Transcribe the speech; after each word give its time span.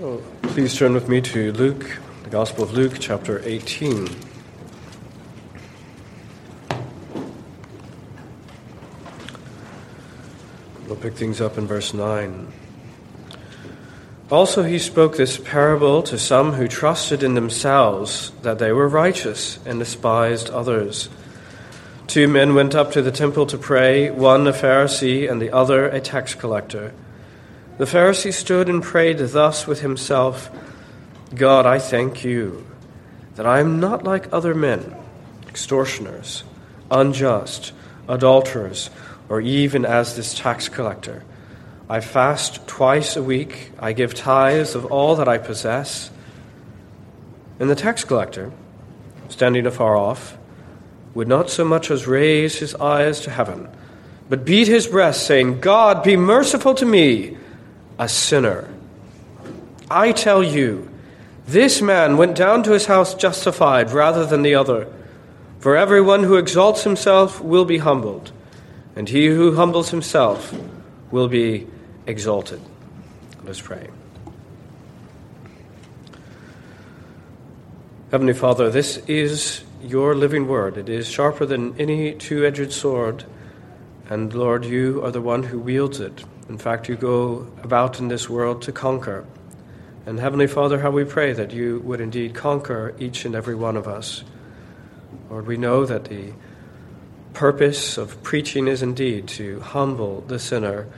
Oh, 0.00 0.22
please 0.42 0.76
turn 0.78 0.94
with 0.94 1.08
me 1.08 1.20
to 1.22 1.50
Luke, 1.50 1.98
the 2.22 2.30
Gospel 2.30 2.62
of 2.62 2.72
Luke, 2.72 2.98
chapter 3.00 3.42
18. 3.44 4.08
We'll 10.86 10.94
pick 10.94 11.14
things 11.14 11.40
up 11.40 11.58
in 11.58 11.66
verse 11.66 11.92
9. 11.92 12.46
Also, 14.30 14.62
he 14.62 14.78
spoke 14.78 15.16
this 15.16 15.36
parable 15.36 16.04
to 16.04 16.16
some 16.16 16.52
who 16.52 16.68
trusted 16.68 17.24
in 17.24 17.34
themselves 17.34 18.30
that 18.42 18.60
they 18.60 18.70
were 18.70 18.86
righteous 18.86 19.58
and 19.66 19.80
despised 19.80 20.48
others. 20.50 21.08
Two 22.06 22.28
men 22.28 22.54
went 22.54 22.76
up 22.76 22.92
to 22.92 23.02
the 23.02 23.10
temple 23.10 23.46
to 23.46 23.58
pray, 23.58 24.12
one 24.12 24.46
a 24.46 24.52
Pharisee 24.52 25.28
and 25.28 25.42
the 25.42 25.50
other 25.50 25.88
a 25.88 26.00
tax 26.00 26.36
collector. 26.36 26.92
The 27.78 27.84
Pharisee 27.84 28.34
stood 28.34 28.68
and 28.68 28.82
prayed 28.82 29.18
thus 29.18 29.68
with 29.68 29.80
himself 29.80 30.50
God, 31.32 31.64
I 31.64 31.78
thank 31.78 32.24
you 32.24 32.66
that 33.36 33.46
I 33.46 33.60
am 33.60 33.78
not 33.78 34.02
like 34.02 34.32
other 34.32 34.52
men, 34.52 34.96
extortioners, 35.46 36.42
unjust, 36.90 37.72
adulterers, 38.08 38.90
or 39.28 39.40
even 39.40 39.84
as 39.84 40.16
this 40.16 40.34
tax 40.34 40.68
collector. 40.68 41.22
I 41.88 42.00
fast 42.00 42.66
twice 42.66 43.16
a 43.16 43.22
week, 43.22 43.70
I 43.78 43.92
give 43.92 44.12
tithes 44.12 44.74
of 44.74 44.86
all 44.86 45.14
that 45.16 45.28
I 45.28 45.38
possess. 45.38 46.10
And 47.60 47.70
the 47.70 47.76
tax 47.76 48.02
collector, 48.02 48.50
standing 49.28 49.66
afar 49.66 49.96
off, 49.96 50.36
would 51.14 51.28
not 51.28 51.48
so 51.48 51.64
much 51.64 51.92
as 51.92 52.08
raise 52.08 52.58
his 52.58 52.74
eyes 52.74 53.20
to 53.20 53.30
heaven, 53.30 53.68
but 54.28 54.44
beat 54.44 54.66
his 54.66 54.88
breast, 54.88 55.24
saying, 55.24 55.60
God, 55.60 56.02
be 56.02 56.16
merciful 56.16 56.74
to 56.74 56.84
me 56.84 57.36
a 57.98 58.08
sinner. 58.08 58.68
I 59.90 60.12
tell 60.12 60.42
you, 60.42 60.88
this 61.46 61.80
man 61.80 62.16
went 62.16 62.36
down 62.36 62.62
to 62.64 62.72
his 62.72 62.86
house 62.86 63.14
justified 63.14 63.90
rather 63.90 64.26
than 64.26 64.42
the 64.42 64.54
other. 64.54 64.86
For 65.60 65.76
everyone 65.76 66.22
who 66.22 66.36
exalts 66.36 66.84
himself 66.84 67.40
will 67.40 67.64
be 67.64 67.78
humbled, 67.78 68.30
and 68.94 69.08
he 69.08 69.26
who 69.26 69.56
humbles 69.56 69.90
himself 69.90 70.54
will 71.10 71.26
be 71.26 71.66
exalted. 72.06 72.60
Let 73.40 73.50
us 73.50 73.60
pray. 73.60 73.88
Heavenly 78.10 78.34
Father, 78.34 78.70
this 78.70 78.98
is 79.08 79.64
your 79.82 80.14
living 80.14 80.48
word. 80.48 80.76
It 80.76 80.88
is 80.88 81.08
sharper 81.08 81.44
than 81.44 81.78
any 81.78 82.14
two 82.14 82.46
edged 82.46 82.72
sword, 82.72 83.24
and 84.08 84.32
Lord, 84.32 84.64
you 84.64 85.04
are 85.04 85.10
the 85.10 85.20
one 85.20 85.42
who 85.42 85.58
wields 85.58 85.98
it. 86.00 86.24
In 86.48 86.58
fact, 86.58 86.88
you 86.88 86.96
go 86.96 87.46
about 87.62 88.00
in 88.00 88.08
this 88.08 88.28
world 88.28 88.62
to 88.62 88.72
conquer. 88.72 89.26
And 90.06 90.18
Heavenly 90.18 90.46
Father, 90.46 90.80
how 90.80 90.90
we 90.90 91.04
pray 91.04 91.32
that 91.34 91.52
you 91.52 91.80
would 91.80 92.00
indeed 92.00 92.34
conquer 92.34 92.94
each 92.98 93.24
and 93.24 93.34
every 93.34 93.54
one 93.54 93.76
of 93.76 93.86
us. 93.86 94.24
Lord, 95.28 95.46
we 95.46 95.58
know 95.58 95.84
that 95.84 96.06
the 96.06 96.32
purpose 97.34 97.98
of 97.98 98.22
preaching 98.22 98.66
is 98.66 98.82
indeed 98.82 99.28
to 99.28 99.60
humble 99.60 100.22
the 100.22 100.38
sinner 100.38 100.88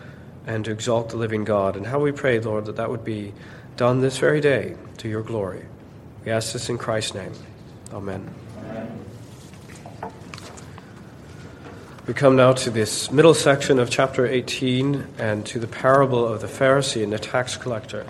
and 0.46 0.64
to 0.64 0.70
exalt 0.70 1.10
the 1.10 1.16
living 1.16 1.44
God. 1.44 1.76
And 1.76 1.86
how 1.86 1.98
we 1.98 2.12
pray, 2.12 2.38
Lord, 2.38 2.66
that 2.66 2.76
that 2.76 2.90
would 2.90 3.04
be 3.04 3.34
done 3.76 4.00
this 4.00 4.18
very 4.18 4.40
day 4.40 4.76
to 4.98 5.08
your 5.08 5.22
glory. 5.22 5.66
We 6.24 6.30
ask 6.30 6.52
this 6.52 6.68
in 6.68 6.78
Christ's 6.78 7.14
name. 7.14 7.32
Amen. 7.92 8.39
We 12.10 12.14
come 12.14 12.34
now 12.34 12.54
to 12.54 12.70
this 12.70 13.12
middle 13.12 13.34
section 13.34 13.78
of 13.78 13.88
chapter 13.88 14.26
18 14.26 15.06
and 15.18 15.46
to 15.46 15.60
the 15.60 15.68
parable 15.68 16.26
of 16.26 16.40
the 16.40 16.48
Pharisee 16.48 17.04
and 17.04 17.12
the 17.12 17.20
tax 17.20 17.56
collector. 17.56 18.04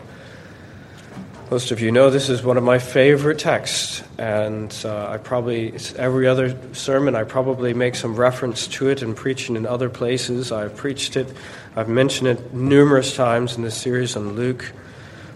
Most 1.51 1.71
of 1.71 1.83
you 1.83 1.93
know 1.93 2.09
this 2.09 2.31
is 2.31 2.43
one 2.43 2.57
of 2.57 2.65
my 2.65 2.79
favorite 2.79 3.39
texts, 3.39 4.03
and 4.17 4.75
uh, 4.87 5.11
I 5.11 5.19
probably, 5.19 5.75
every 5.99 6.27
other 6.27 6.57
sermon, 6.73 7.15
I 7.15 7.25
probably 7.25 7.75
make 7.75 7.95
some 7.95 8.17
reference 8.17 8.67
to 8.69 8.89
it 8.89 9.03
in 9.03 9.15
preaching 9.15 9.55
in 9.55 9.67
other 9.67 9.91
places. 9.91 10.51
I've 10.51 10.75
preached 10.77 11.19
it, 11.19 11.31
I've 11.77 11.91
mentioned 11.91 12.29
it 12.29 12.55
numerous 12.55 13.15
times 13.15 13.59
in 13.59 13.65
this 13.65 13.77
series 13.77 14.17
on 14.17 14.33
Luke. 14.33 14.73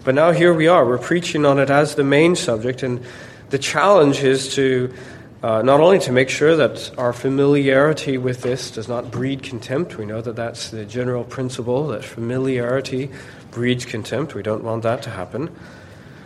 But 0.03 0.15
now 0.15 0.31
here 0.31 0.55
we 0.55 0.67
are, 0.67 0.83
we're 0.87 0.97
preaching 0.97 1.45
on 1.45 1.59
it 1.59 1.69
as 1.69 1.93
the 1.93 2.03
main 2.03 2.35
subject, 2.35 2.81
and 2.81 3.05
the 3.51 3.59
challenge 3.59 4.23
is 4.23 4.55
to 4.55 4.91
uh, 5.45 5.61
not 5.61 5.79
only 5.79 5.99
to 5.99 6.11
make 6.11 6.27
sure 6.27 6.55
that 6.55 6.91
our 6.97 7.13
familiarity 7.13 8.17
with 8.17 8.41
this 8.41 8.71
does 8.71 8.87
not 8.87 9.11
breed 9.11 9.43
contempt, 9.43 9.95
we 9.95 10.03
know 10.03 10.19
that 10.19 10.35
that's 10.35 10.71
the 10.71 10.83
general 10.85 11.23
principle, 11.23 11.89
that 11.89 12.03
familiarity 12.03 13.11
breeds 13.51 13.85
contempt. 13.85 14.33
We 14.33 14.41
don't 14.41 14.63
want 14.63 14.81
that 14.81 15.03
to 15.03 15.11
happen. 15.11 15.55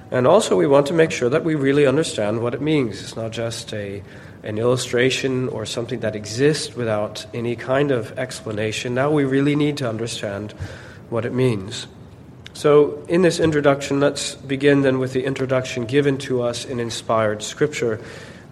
And 0.10 0.26
also, 0.26 0.56
we 0.56 0.68
want 0.68 0.88
to 0.88 0.94
make 0.94 1.12
sure 1.12 1.28
that 1.28 1.44
we 1.44 1.56
really 1.56 1.86
understand 1.86 2.42
what 2.42 2.54
it 2.54 2.62
means. 2.62 3.02
It's 3.02 3.18
not 3.18 3.32
just 3.32 3.74
a, 3.74 4.02
an 4.44 4.58
illustration 4.58 5.50
or 5.50 5.66
something 5.66 6.00
that 6.00 6.16
exists 6.16 6.74
without 6.74 7.26
any 7.34 7.58
kind 7.58 7.92
of 7.92 8.18
explanation. 8.18 8.96
Now 8.96 9.12
we 9.12 9.26
really 9.26 9.58
need 9.58 9.76
to 9.80 9.90
understand 9.90 10.54
what 11.10 11.26
it 11.26 11.34
means. 11.34 11.88
So, 12.54 13.04
in 13.10 13.22
this 13.22 13.42
introduction, 13.42 14.00
let's 14.00 14.36
begin 14.36 14.82
then 14.82 14.98
with 14.98 15.12
the 15.12 15.26
introduction 15.26 15.84
given 15.84 16.18
to 16.20 16.42
us 16.42 16.64
in 16.64 16.80
inspired 16.80 17.44
scripture 17.44 18.00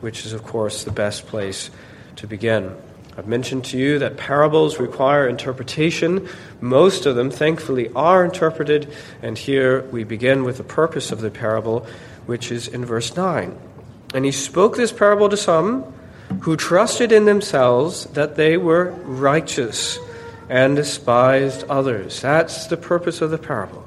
which 0.02 0.26
is, 0.26 0.34
of 0.34 0.44
course, 0.44 0.84
the 0.84 0.92
best 0.92 1.28
place 1.28 1.70
to 2.18 2.28
begin. 2.28 2.76
I've 3.18 3.28
mentioned 3.28 3.66
to 3.66 3.78
you 3.80 3.98
that 4.00 4.16
parables 4.16 4.80
require 4.80 5.28
interpretation. 5.28 6.30
Most 6.62 7.08
of 7.08 7.16
them, 7.16 7.32
thankfully, 7.32 7.90
are 7.96 8.24
interpreted, 8.24 8.94
and 9.24 9.36
here 9.36 9.82
we 9.86 10.04
begin 10.04 10.44
with 10.44 10.58
the 10.58 10.64
purpose 10.64 11.12
of 11.12 11.22
the 11.22 11.32
parable, 11.32 11.88
which 12.28 12.52
is 12.52 12.68
in 12.68 12.86
verse 12.86 13.16
9. 13.16 13.58
And 14.14 14.24
he 14.24 14.32
spoke 14.32 14.78
this 14.78 14.92
parable 14.92 15.30
to 15.30 15.38
some 15.38 15.92
who 16.42 16.56
trusted 16.56 17.12
in 17.12 17.26
themselves 17.26 18.06
that 18.08 18.36
they 18.36 18.56
were 18.56 18.92
righteous 19.04 19.98
and 20.50 20.76
despised 20.76 21.64
others. 21.70 22.22
That's 22.22 22.68
the 22.68 22.78
purpose 22.78 23.22
of 23.22 23.32
the 23.32 23.38
parable. 23.38 23.84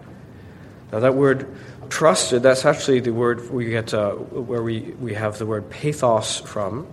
Now, 0.93 1.01
that 1.01 1.15
word 1.15 1.47
trusted, 1.91 2.43
that's 2.43 2.65
actually 2.65 3.01
the 3.01 3.13
word 3.13 3.51
we 3.51 3.67
get 3.67 3.93
uh, 3.93 4.13
where 4.13 4.63
we, 4.63 4.81
we 5.01 5.15
have 5.15 5.39
the 5.39 5.47
word 5.47 5.69
pathos 5.69 6.39
from. 6.41 6.87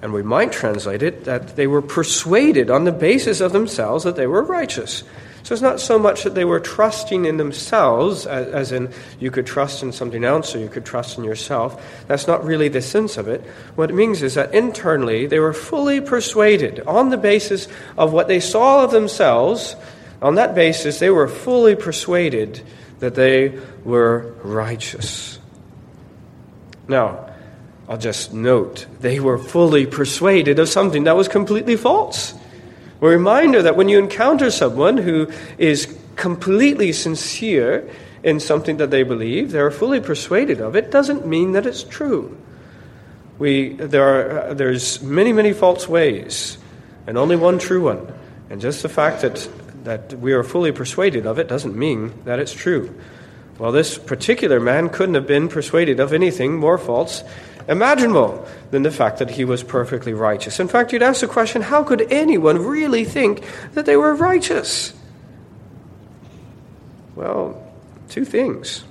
And 0.00 0.12
we 0.12 0.22
might 0.22 0.52
translate 0.52 1.02
it 1.02 1.24
that 1.24 1.56
they 1.56 1.66
were 1.66 1.82
persuaded 1.82 2.70
on 2.70 2.84
the 2.84 2.92
basis 2.92 3.40
of 3.40 3.52
themselves 3.52 4.04
that 4.04 4.14
they 4.14 4.28
were 4.28 4.44
righteous. 4.44 5.02
So 5.42 5.54
it's 5.54 5.62
not 5.62 5.80
so 5.80 5.98
much 5.98 6.24
that 6.24 6.34
they 6.34 6.44
were 6.44 6.60
trusting 6.60 7.24
in 7.24 7.36
themselves, 7.36 8.26
as, 8.26 8.48
as, 8.48 8.72
in 8.72 8.92
you 9.18 9.30
could 9.30 9.46
trust 9.46 9.82
in 9.82 9.92
something 9.92 10.22
else 10.22 10.54
or 10.54 10.58
you 10.58 10.68
could 10.68 10.84
trust 10.84 11.16
in 11.16 11.24
yourself. 11.24 12.04
That's 12.06 12.26
not 12.26 12.44
really 12.44 12.68
the 12.68 12.82
sense 12.82 13.16
of 13.16 13.28
it. 13.28 13.40
What 13.74 13.90
it 13.90 13.94
means 13.94 14.22
is 14.22 14.34
that 14.34 14.54
internally 14.54 15.26
they 15.26 15.38
were 15.38 15.54
fully 15.54 16.00
persuaded 16.00 16.80
on 16.80 17.08
the 17.08 17.16
basis 17.16 17.66
of 17.96 18.12
what 18.12 18.28
they 18.28 18.40
saw 18.40 18.84
of 18.84 18.90
themselves. 18.90 19.74
On 20.20 20.34
that 20.34 20.54
basis, 20.54 20.98
they 20.98 21.10
were 21.10 21.28
fully 21.28 21.74
persuaded 21.74 22.62
that 22.98 23.14
they 23.14 23.58
were 23.84 24.34
righteous. 24.42 25.38
Now, 26.88 27.30
I'll 27.88 27.98
just 27.98 28.34
note, 28.34 28.86
they 29.00 29.20
were 29.20 29.38
fully 29.38 29.86
persuaded 29.86 30.58
of 30.58 30.68
something 30.68 31.04
that 31.04 31.16
was 31.16 31.28
completely 31.28 31.76
false. 31.76 32.34
A 33.00 33.06
reminder 33.06 33.62
that 33.62 33.76
when 33.76 33.88
you 33.88 33.98
encounter 33.98 34.50
someone 34.50 34.96
who 34.96 35.30
is 35.56 35.96
completely 36.16 36.92
sincere 36.92 37.88
in 38.22 38.40
something 38.40 38.78
that 38.78 38.90
they 38.90 39.04
believe, 39.04 39.52
they're 39.52 39.70
fully 39.70 40.00
persuaded 40.00 40.60
of 40.60 40.76
it, 40.76 40.90
doesn't 40.90 41.26
mean 41.26 41.52
that 41.52 41.64
it's 41.64 41.84
true. 41.84 42.36
We, 43.38 43.74
there 43.74 44.50
are, 44.50 44.54
there's 44.54 45.00
many, 45.00 45.32
many 45.32 45.52
false 45.52 45.88
ways, 45.88 46.58
and 47.06 47.16
only 47.16 47.36
one 47.36 47.58
true 47.58 47.84
one. 47.84 48.12
And 48.50 48.60
just 48.60 48.82
the 48.82 48.88
fact 48.88 49.22
that 49.22 49.48
that 49.88 50.12
we 50.12 50.34
are 50.34 50.42
fully 50.42 50.70
persuaded 50.70 51.26
of 51.26 51.38
it 51.38 51.48
doesn't 51.48 51.74
mean 51.74 52.12
that 52.24 52.38
it's 52.38 52.52
true. 52.52 52.94
Well, 53.58 53.72
this 53.72 53.96
particular 53.96 54.60
man 54.60 54.90
couldn't 54.90 55.14
have 55.14 55.26
been 55.26 55.48
persuaded 55.48 55.98
of 55.98 56.12
anything 56.12 56.58
more 56.58 56.76
false 56.76 57.24
imaginable 57.66 58.46
than 58.70 58.82
the 58.82 58.90
fact 58.90 59.18
that 59.18 59.30
he 59.30 59.44
was 59.44 59.62
perfectly 59.62 60.12
righteous. 60.12 60.60
In 60.60 60.68
fact, 60.68 60.92
you'd 60.92 61.02
ask 61.02 61.22
the 61.22 61.26
question 61.26 61.62
how 61.62 61.82
could 61.82 62.12
anyone 62.12 62.58
really 62.58 63.04
think 63.04 63.42
that 63.72 63.86
they 63.86 63.96
were 63.96 64.14
righteous? 64.14 64.92
Well, 67.16 67.66
two 68.10 68.26
things 68.26 68.84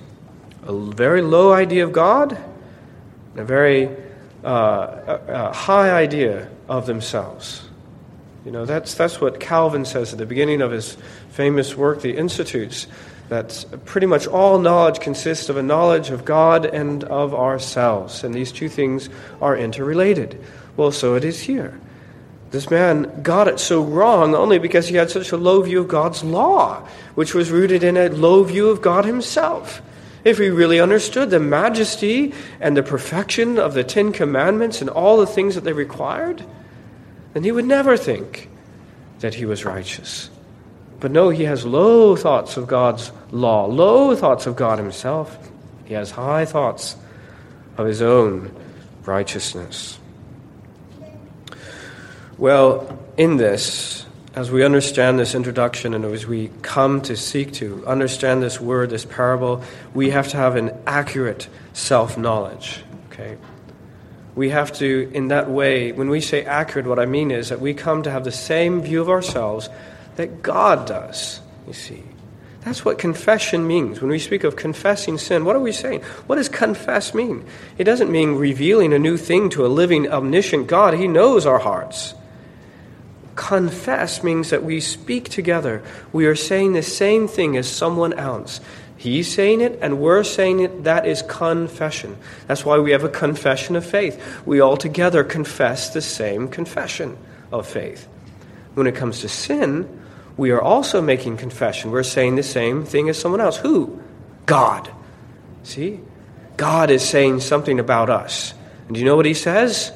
a 0.64 0.72
very 0.72 1.22
low 1.22 1.52
idea 1.52 1.84
of 1.84 1.92
God, 1.92 2.32
and 2.32 3.40
a 3.40 3.44
very 3.44 3.88
uh, 4.42 4.46
uh, 4.48 5.52
high 5.52 5.90
idea 5.90 6.50
of 6.68 6.86
themselves. 6.86 7.67
You 8.44 8.52
know, 8.52 8.64
that's, 8.64 8.94
that's 8.94 9.20
what 9.20 9.40
Calvin 9.40 9.84
says 9.84 10.12
at 10.12 10.18
the 10.18 10.26
beginning 10.26 10.62
of 10.62 10.70
his 10.70 10.96
famous 11.30 11.76
work, 11.76 12.00
The 12.02 12.16
Institutes, 12.16 12.86
that 13.28 13.64
pretty 13.84 14.06
much 14.06 14.26
all 14.26 14.58
knowledge 14.58 15.00
consists 15.00 15.48
of 15.48 15.56
a 15.56 15.62
knowledge 15.62 16.10
of 16.10 16.24
God 16.24 16.64
and 16.64 17.04
of 17.04 17.34
ourselves. 17.34 18.24
And 18.24 18.34
these 18.34 18.52
two 18.52 18.68
things 18.68 19.10
are 19.42 19.56
interrelated. 19.56 20.42
Well, 20.76 20.92
so 20.92 21.14
it 21.14 21.24
is 21.24 21.40
here. 21.40 21.78
This 22.50 22.70
man 22.70 23.22
got 23.22 23.48
it 23.48 23.60
so 23.60 23.82
wrong 23.82 24.34
only 24.34 24.58
because 24.58 24.88
he 24.88 24.96
had 24.96 25.10
such 25.10 25.32
a 25.32 25.36
low 25.36 25.60
view 25.60 25.80
of 25.80 25.88
God's 25.88 26.24
law, 26.24 26.88
which 27.14 27.34
was 27.34 27.50
rooted 27.50 27.82
in 27.82 27.98
a 27.98 28.08
low 28.08 28.42
view 28.44 28.70
of 28.70 28.80
God 28.80 29.04
himself. 29.04 29.82
if 30.24 30.38
he 30.38 30.48
really 30.48 30.80
understood 30.80 31.30
the 31.30 31.40
majesty 31.40 32.34
and 32.60 32.76
the 32.76 32.82
perfection 32.82 33.58
of 33.58 33.74
the 33.74 33.84
Ten 33.84 34.12
Commandments 34.12 34.80
and 34.80 34.90
all 34.90 35.16
the 35.16 35.26
things 35.26 35.54
that 35.54 35.64
they 35.64 35.72
required, 35.72 36.44
then 37.32 37.44
he 37.44 37.52
would 37.52 37.64
never 37.64 37.96
think 37.96 38.48
that 39.20 39.34
he 39.34 39.44
was 39.44 39.64
righteous. 39.64 40.30
But 41.00 41.12
no, 41.12 41.28
he 41.30 41.44
has 41.44 41.64
low 41.64 42.16
thoughts 42.16 42.56
of 42.56 42.66
God's 42.66 43.12
law, 43.30 43.66
low 43.66 44.16
thoughts 44.16 44.46
of 44.46 44.56
God 44.56 44.78
himself. 44.78 45.36
He 45.84 45.94
has 45.94 46.10
high 46.10 46.44
thoughts 46.44 46.96
of 47.76 47.86
his 47.86 48.02
own 48.02 48.54
righteousness. 49.04 49.98
Well, 52.36 52.98
in 53.16 53.36
this, 53.36 54.06
as 54.34 54.50
we 54.50 54.64
understand 54.64 55.18
this 55.18 55.34
introduction 55.34 55.94
and 55.94 56.04
as 56.04 56.26
we 56.26 56.50
come 56.62 57.00
to 57.02 57.16
seek 57.16 57.52
to 57.54 57.84
understand 57.86 58.42
this 58.42 58.60
word, 58.60 58.90
this 58.90 59.04
parable, 59.04 59.62
we 59.94 60.10
have 60.10 60.28
to 60.28 60.36
have 60.36 60.56
an 60.56 60.76
accurate 60.86 61.48
self 61.72 62.16
knowledge. 62.18 62.82
Okay? 63.10 63.36
We 64.38 64.50
have 64.50 64.72
to, 64.74 65.10
in 65.12 65.28
that 65.28 65.50
way, 65.50 65.90
when 65.90 66.08
we 66.08 66.20
say 66.20 66.44
accurate, 66.44 66.86
what 66.86 67.00
I 67.00 67.06
mean 67.06 67.32
is 67.32 67.48
that 67.48 67.60
we 67.60 67.74
come 67.74 68.04
to 68.04 68.10
have 68.12 68.22
the 68.22 68.30
same 68.30 68.80
view 68.80 69.00
of 69.00 69.08
ourselves 69.08 69.68
that 70.14 70.44
God 70.44 70.86
does, 70.86 71.40
you 71.66 71.72
see. 71.72 72.04
That's 72.60 72.84
what 72.84 72.98
confession 72.98 73.66
means. 73.66 74.00
When 74.00 74.12
we 74.12 74.20
speak 74.20 74.44
of 74.44 74.54
confessing 74.54 75.18
sin, 75.18 75.44
what 75.44 75.56
are 75.56 75.60
we 75.60 75.72
saying? 75.72 76.02
What 76.28 76.36
does 76.36 76.48
confess 76.48 77.14
mean? 77.14 77.44
It 77.78 77.82
doesn't 77.82 78.12
mean 78.12 78.36
revealing 78.36 78.92
a 78.92 78.98
new 79.00 79.16
thing 79.16 79.50
to 79.50 79.66
a 79.66 79.68
living, 79.68 80.08
omniscient 80.08 80.68
God. 80.68 80.94
He 80.94 81.08
knows 81.08 81.44
our 81.44 81.58
hearts 81.58 82.14
confess 83.38 84.24
means 84.24 84.50
that 84.50 84.64
we 84.64 84.80
speak 84.80 85.28
together. 85.28 85.80
We 86.12 86.26
are 86.26 86.34
saying 86.34 86.72
the 86.72 86.82
same 86.82 87.28
thing 87.28 87.56
as 87.56 87.68
someone 87.68 88.12
else. 88.14 88.60
He's 88.98 89.32
saying 89.32 89.60
it 89.60 89.78
and 89.80 90.00
we're 90.00 90.24
saying 90.24 90.58
it. 90.58 90.84
That 90.84 91.06
is 91.06 91.22
confession. 91.22 92.16
That's 92.48 92.64
why 92.64 92.78
we 92.78 92.90
have 92.90 93.04
a 93.04 93.08
confession 93.08 93.76
of 93.76 93.86
faith. 93.86 94.42
We 94.44 94.58
all 94.58 94.76
together 94.76 95.22
confess 95.22 95.90
the 95.90 96.02
same 96.02 96.48
confession 96.48 97.16
of 97.52 97.66
faith. 97.66 98.08
When 98.74 98.88
it 98.88 98.96
comes 98.96 99.20
to 99.20 99.28
sin, 99.28 100.02
we 100.36 100.50
are 100.50 100.60
also 100.60 101.00
making 101.00 101.36
confession. 101.36 101.92
We're 101.92 102.02
saying 102.02 102.34
the 102.34 102.42
same 102.42 102.84
thing 102.84 103.08
as 103.08 103.16
someone 103.16 103.40
else. 103.40 103.56
Who? 103.58 104.02
God. 104.46 104.90
See? 105.62 106.00
God 106.56 106.90
is 106.90 107.08
saying 107.08 107.40
something 107.40 107.78
about 107.78 108.10
us. 108.10 108.52
And 108.88 108.94
do 108.94 109.00
you 109.00 109.06
know 109.06 109.14
what 109.14 109.26
he 109.26 109.34
says? 109.34 109.92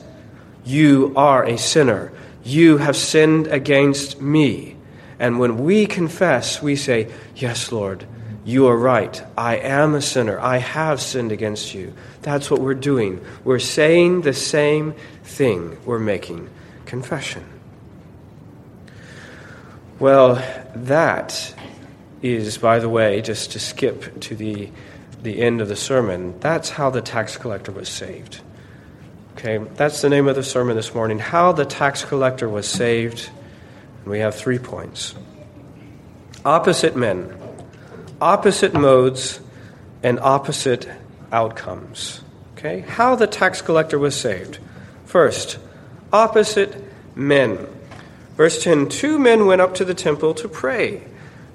You 0.64 1.12
are 1.16 1.44
a 1.44 1.58
sinner. 1.58 2.12
You 2.44 2.76
have 2.76 2.96
sinned 2.96 3.48
against 3.48 4.20
me. 4.20 4.76
And 5.18 5.40
when 5.40 5.64
we 5.64 5.86
confess, 5.86 6.62
we 6.62 6.76
say, 6.76 7.10
Yes, 7.34 7.72
Lord, 7.72 8.06
you 8.44 8.66
are 8.66 8.76
right. 8.76 9.22
I 9.36 9.56
am 9.56 9.94
a 9.94 10.02
sinner. 10.02 10.38
I 10.40 10.58
have 10.58 11.00
sinned 11.00 11.32
against 11.32 11.74
you. 11.74 11.94
That's 12.22 12.50
what 12.50 12.60
we're 12.60 12.74
doing. 12.74 13.24
We're 13.44 13.58
saying 13.58 14.22
the 14.22 14.32
same 14.32 14.94
thing. 15.22 15.78
We're 15.84 15.98
making 15.98 16.50
confession. 16.86 17.44
Well, 19.98 20.42
that 20.74 21.54
is, 22.20 22.58
by 22.58 22.80
the 22.80 22.88
way, 22.88 23.22
just 23.22 23.52
to 23.52 23.60
skip 23.60 24.20
to 24.22 24.34
the, 24.34 24.70
the 25.22 25.40
end 25.40 25.60
of 25.60 25.68
the 25.68 25.76
sermon, 25.76 26.38
that's 26.40 26.70
how 26.70 26.90
the 26.90 27.00
tax 27.00 27.36
collector 27.36 27.70
was 27.70 27.88
saved. 27.88 28.40
Okay, 29.36 29.58
that's 29.58 30.02
the 30.02 30.08
name 30.08 30.28
of 30.28 30.36
the 30.36 30.42
sermon 30.42 30.76
this 30.76 30.94
morning 30.94 31.18
How 31.18 31.52
the 31.52 31.64
Tax 31.64 32.04
Collector 32.04 32.48
Was 32.48 32.68
Saved. 32.68 33.30
And 34.02 34.10
we 34.10 34.18
have 34.20 34.34
three 34.34 34.58
points 34.58 35.14
opposite 36.44 36.96
men, 36.96 37.36
opposite 38.22 38.72
modes, 38.72 39.40
and 40.04 40.20
opposite 40.20 40.88
outcomes. 41.32 42.22
Okay, 42.56 42.80
how 42.80 43.16
the 43.16 43.26
tax 43.26 43.60
collector 43.60 43.98
was 43.98 44.14
saved. 44.14 44.58
First, 45.04 45.58
opposite 46.12 46.72
men. 47.16 47.66
Verse 48.36 48.62
10 48.62 48.88
Two 48.88 49.18
men 49.18 49.46
went 49.46 49.60
up 49.60 49.74
to 49.74 49.84
the 49.84 49.94
temple 49.94 50.34
to 50.34 50.48
pray. 50.48 51.02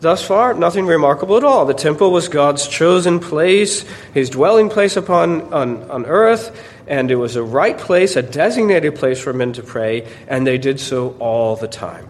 Thus 0.01 0.23
far, 0.23 0.53
nothing 0.53 0.85
remarkable 0.85 1.37
at 1.37 1.45
all. 1.45 1.65
The 1.65 1.73
temple 1.73 2.11
was 2.11 2.27
God's 2.27 2.67
chosen 2.67 3.21
place, 3.21 3.85
his 4.13 4.29
dwelling 4.29 4.69
place 4.69 4.97
upon 4.97 5.53
on, 5.53 5.89
on 5.89 6.05
earth, 6.05 6.51
and 6.85 7.09
it 7.09 7.15
was 7.15 7.37
a 7.37 7.43
right 7.43 7.77
place, 7.77 8.17
a 8.17 8.21
designated 8.21 8.95
place 8.95 9.19
for 9.19 9.31
men 9.31 9.53
to 9.53 9.63
pray, 9.63 10.05
and 10.27 10.45
they 10.45 10.57
did 10.57 10.81
so 10.81 11.15
all 11.19 11.55
the 11.55 11.69
time. 11.69 12.09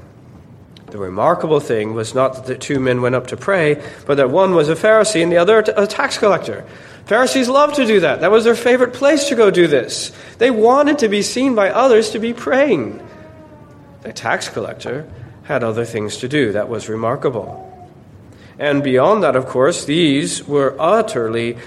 The 0.87 0.97
remarkable 0.97 1.59
thing 1.59 1.93
was 1.93 2.15
not 2.15 2.35
that 2.35 2.45
the 2.45 2.55
two 2.55 2.79
men 2.79 3.01
went 3.01 3.15
up 3.15 3.27
to 3.27 3.37
pray, 3.37 3.83
but 4.05 4.15
that 4.15 4.29
one 4.29 4.55
was 4.55 4.69
a 4.69 4.75
Pharisee 4.75 5.21
and 5.21 5.31
the 5.31 5.37
other 5.37 5.59
a 5.59 5.85
tax 5.85 6.17
collector. 6.17 6.65
Pharisees 7.05 7.49
loved 7.49 7.75
to 7.75 7.85
do 7.85 7.99
that. 7.99 8.21
That 8.21 8.31
was 8.31 8.45
their 8.45 8.55
favorite 8.55 8.93
place 8.93 9.27
to 9.29 9.35
go 9.35 9.51
do 9.51 9.67
this. 9.67 10.13
They 10.37 10.51
wanted 10.51 10.99
to 10.99 11.09
be 11.09 11.21
seen 11.21 11.55
by 11.55 11.69
others 11.69 12.11
to 12.11 12.19
be 12.19 12.33
praying. 12.33 13.05
The 14.01 14.13
tax 14.13 14.47
collector 14.47 15.09
had 15.43 15.63
other 15.63 15.85
things 15.85 16.17
to 16.17 16.29
do. 16.29 16.53
That 16.53 16.69
was 16.69 16.87
remarkable. 16.87 17.63
And 18.59 18.83
beyond 18.83 19.23
that, 19.23 19.35
of 19.35 19.45
course, 19.45 19.85
these 19.85 20.47
were 20.47 20.75
utterly 20.79 21.57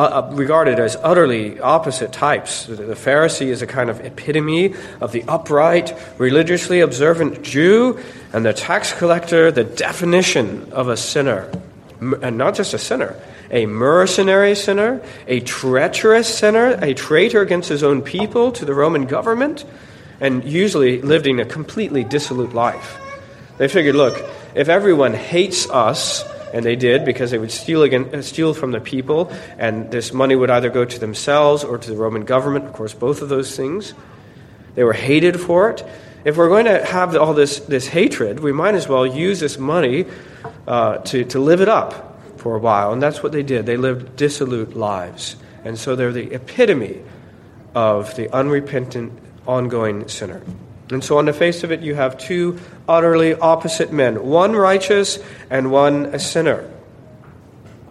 uh, 0.00 0.22
uh, 0.30 0.34
regarded 0.34 0.80
as 0.80 0.96
utterly 1.02 1.60
opposite 1.60 2.10
types. 2.10 2.64
The 2.64 2.96
Pharisee 2.96 3.48
is 3.48 3.60
a 3.60 3.66
kind 3.66 3.90
of 3.90 4.00
epitome 4.00 4.72
of 4.98 5.12
the 5.12 5.22
upright, 5.28 5.92
religiously 6.16 6.80
observant 6.80 7.42
Jew, 7.42 8.00
and 8.32 8.42
the 8.42 8.54
tax 8.54 8.94
collector, 8.94 9.50
the 9.52 9.64
definition 9.64 10.72
of 10.72 10.88
a 10.88 10.96
sinner. 10.96 11.52
And 12.00 12.38
not 12.38 12.54
just 12.54 12.72
a 12.72 12.78
sinner, 12.78 13.14
a 13.50 13.66
mercenary 13.66 14.54
sinner, 14.54 15.02
a 15.26 15.40
treacherous 15.40 16.34
sinner, 16.34 16.78
a 16.80 16.94
traitor 16.94 17.42
against 17.42 17.68
his 17.68 17.82
own 17.82 18.00
people 18.00 18.52
to 18.52 18.64
the 18.64 18.72
Roman 18.72 19.04
government, 19.04 19.66
and 20.18 20.42
usually 20.44 21.02
living 21.02 21.40
a 21.40 21.44
completely 21.44 22.04
dissolute 22.04 22.54
life. 22.54 22.98
They 23.58 23.68
figured, 23.68 23.96
look, 23.96 24.16
if 24.54 24.70
everyone 24.70 25.12
hates 25.12 25.68
us, 25.68 26.24
and 26.52 26.64
they 26.64 26.76
did 26.76 27.04
because 27.04 27.30
they 27.30 27.38
would 27.38 27.50
steal, 27.50 27.82
again, 27.82 28.10
uh, 28.14 28.22
steal 28.22 28.54
from 28.54 28.72
the 28.72 28.80
people, 28.80 29.32
and 29.58 29.90
this 29.90 30.12
money 30.12 30.36
would 30.36 30.50
either 30.50 30.70
go 30.70 30.84
to 30.84 30.98
themselves 30.98 31.64
or 31.64 31.78
to 31.78 31.90
the 31.90 31.96
Roman 31.96 32.24
government. 32.24 32.66
Of 32.66 32.72
course, 32.72 32.94
both 32.94 33.22
of 33.22 33.28
those 33.28 33.56
things. 33.56 33.94
They 34.74 34.84
were 34.84 34.92
hated 34.92 35.40
for 35.40 35.70
it. 35.70 35.84
If 36.24 36.36
we're 36.36 36.48
going 36.48 36.66
to 36.66 36.84
have 36.84 37.16
all 37.16 37.34
this, 37.34 37.60
this 37.60 37.86
hatred, 37.86 38.40
we 38.40 38.52
might 38.52 38.74
as 38.74 38.86
well 38.86 39.06
use 39.06 39.40
this 39.40 39.58
money 39.58 40.06
uh, 40.66 40.98
to, 40.98 41.24
to 41.24 41.38
live 41.38 41.60
it 41.60 41.68
up 41.68 42.20
for 42.36 42.56
a 42.56 42.58
while. 42.58 42.92
And 42.92 43.02
that's 43.02 43.22
what 43.22 43.32
they 43.32 43.42
did. 43.42 43.66
They 43.66 43.76
lived 43.76 44.16
dissolute 44.16 44.76
lives. 44.76 45.36
And 45.64 45.78
so 45.78 45.96
they're 45.96 46.12
the 46.12 46.32
epitome 46.32 47.00
of 47.74 48.14
the 48.16 48.34
unrepentant, 48.34 49.18
ongoing 49.46 50.08
sinner. 50.08 50.42
And 50.90 51.04
so, 51.04 51.18
on 51.18 51.26
the 51.26 51.32
face 51.32 51.62
of 51.62 51.70
it, 51.70 51.80
you 51.80 51.94
have 51.94 52.18
two 52.18 52.58
utterly 52.88 53.34
opposite 53.34 53.92
men 53.92 54.26
one 54.26 54.52
righteous 54.52 55.18
and 55.48 55.70
one 55.70 56.06
a 56.06 56.18
sinner. 56.18 56.68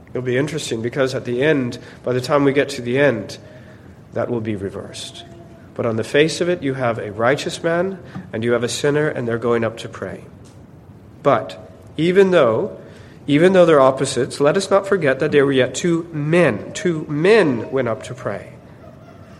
It'll 0.10 0.22
be 0.22 0.38
interesting 0.38 0.82
because 0.82 1.14
at 1.16 1.26
the 1.26 1.44
end, 1.44 1.78
by 2.04 2.14
the 2.14 2.22
time 2.22 2.44
we 2.44 2.52
get 2.52 2.70
to 2.70 2.82
the 2.82 2.98
end, 2.98 3.38
that 4.14 4.30
will 4.30 4.42
be 4.42 4.56
reversed. 4.56 5.24
But 5.76 5.86
on 5.86 5.96
the 5.96 6.04
face 6.04 6.42
of 6.42 6.50
it, 6.50 6.64
you 6.64 6.74
have 6.74 6.98
a 6.98 7.12
righteous 7.12 7.64
man 7.64 8.04
and 8.34 8.44
you 8.44 8.52
have 8.54 8.64
a 8.64 8.70
sinner, 8.70 9.08
and 9.08 9.28
they're 9.28 9.38
going 9.38 9.64
up 9.64 9.78
to 9.78 9.90
pray. 9.90 10.26
But 11.24 11.72
even 11.96 12.32
though 12.32 12.80
even 13.30 13.54
though 13.54 13.68
they're 13.68 13.80
opposites, 13.80 14.40
let 14.40 14.58
us 14.58 14.72
not 14.72 14.88
forget 14.88 15.20
that 15.20 15.32
there 15.32 15.46
were 15.46 15.52
yet 15.52 15.76
two 15.76 16.10
men. 16.12 16.74
Two 16.74 17.06
men 17.08 17.70
went 17.70 17.88
up 17.88 18.02
to 18.04 18.16
pray. 18.16 18.54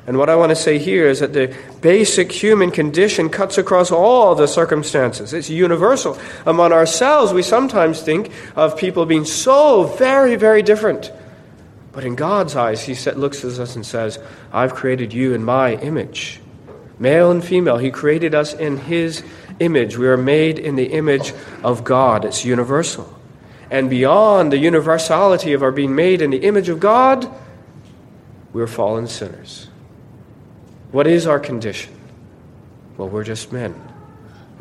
And 0.10 0.18
what 0.18 0.28
I 0.28 0.36
want 0.36 0.50
to 0.50 0.56
say 0.56 0.80
here 0.80 1.06
is 1.06 1.20
that 1.20 1.34
the 1.34 1.56
basic 1.82 2.32
human 2.32 2.72
condition 2.72 3.30
cuts 3.30 3.60
across 3.60 3.92
all 3.92 4.34
the 4.34 4.48
circumstances. 4.48 5.36
It's 5.36 5.52
universal. 5.52 6.18
Among 6.48 6.72
ourselves, 6.72 7.32
we 7.32 7.44
sometimes 7.44 8.02
think 8.02 8.32
of 8.56 8.76
people 8.76 9.06
being 9.06 9.24
so 9.24 9.84
very, 9.84 10.36
very 10.36 10.64
different. 10.64 11.12
But 11.92 12.06
in 12.06 12.16
God's 12.16 12.56
eyes, 12.56 12.82
He 12.82 12.96
looks 13.12 13.46
at 13.46 13.60
us 13.60 13.76
and 13.76 13.86
says, 13.86 14.18
I've 14.52 14.74
created 14.74 15.14
you 15.14 15.36
in 15.36 15.44
my 15.44 15.76
image. 15.76 16.42
Male 16.98 17.30
and 17.30 17.46
female, 17.46 17.78
He 17.78 17.92
created 17.92 18.34
us 18.34 18.56
in 18.56 18.78
His 18.78 19.24
image. 19.60 19.96
We 19.96 20.08
are 20.08 20.18
made 20.18 20.58
in 20.58 20.76
the 20.76 20.88
image 20.88 21.36
of 21.64 21.84
God. 21.84 22.26
It's 22.26 22.44
universal. 22.44 23.16
And 23.70 23.92
beyond 23.92 24.52
the 24.52 24.58
universality 24.58 25.54
of 25.54 25.62
our 25.62 25.72
being 25.72 25.94
made 25.94 26.24
in 26.24 26.32
the 26.32 26.40
image 26.48 26.68
of 26.68 26.80
God, 26.80 27.32
we're 28.54 28.66
fallen 28.66 29.06
sinners. 29.06 29.68
What 30.92 31.08
is 31.08 31.28
our 31.28 31.40
condition? 31.40 31.94
Well, 32.98 33.10
we're 33.10 33.24
just 33.24 33.52
men. 33.52 33.76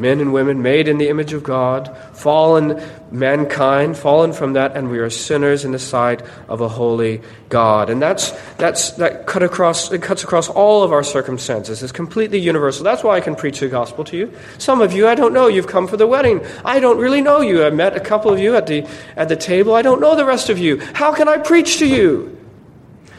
Men 0.01 0.21
and 0.21 0.33
women 0.33 0.63
made 0.63 0.87
in 0.87 0.99
the 0.99 1.09
image 1.09 1.33
of 1.33 1.43
God, 1.43 1.97
fallen 2.13 2.81
mankind, 3.11 3.97
fallen 3.97 4.33
from 4.33 4.53
that, 4.53 4.77
and 4.77 4.91
we 4.91 5.01
are 5.01 5.11
sinners 5.11 5.65
in 5.65 5.73
the 5.73 5.79
sight 5.81 6.23
of 6.47 6.61
a 6.61 6.69
holy 6.69 7.21
God. 7.49 7.91
And 7.91 8.01
that's, 8.01 8.31
that's, 8.59 8.93
that 8.93 9.27
cut 9.27 9.43
across, 9.43 9.91
it 9.91 10.01
cuts 10.01 10.23
across 10.23 10.49
all 10.49 10.85
of 10.85 10.93
our 10.93 11.03
circumstances. 11.03 11.83
It's 11.83 11.91
completely 11.91 12.39
universal. 12.39 12.85
That's 12.85 13.03
why 13.03 13.17
I 13.17 13.21
can 13.21 13.35
preach 13.35 13.59
the 13.59 13.69
gospel 13.69 14.05
to 14.05 14.17
you. 14.17 14.33
Some 14.59 14.81
of 14.81 14.93
you, 14.93 15.09
I 15.09 15.17
don't 15.17 15.33
know. 15.33 15.49
You've 15.49 15.67
come 15.67 15.89
for 15.89 15.97
the 15.97 16.07
wedding. 16.07 16.47
I 16.65 16.79
don't 16.79 16.99
really 16.99 17.21
know 17.21 17.41
you. 17.41 17.65
I 17.65 17.71
met 17.71 17.97
a 17.97 18.01
couple 18.01 18.33
of 18.33 18.39
you 18.39 18.55
at 18.55 18.69
the, 18.69 18.87
at 19.17 19.29
the 19.29 19.37
table. 19.37 19.75
I 19.75 19.83
don't 19.83 20.01
know 20.01 20.15
the 20.15 20.25
rest 20.25 20.49
of 20.49 20.61
you. 20.61 20.79
How 20.93 21.13
can 21.13 21.27
I 21.27 21.39
preach 21.39 21.79
to 21.79 21.89
you? 21.89 22.38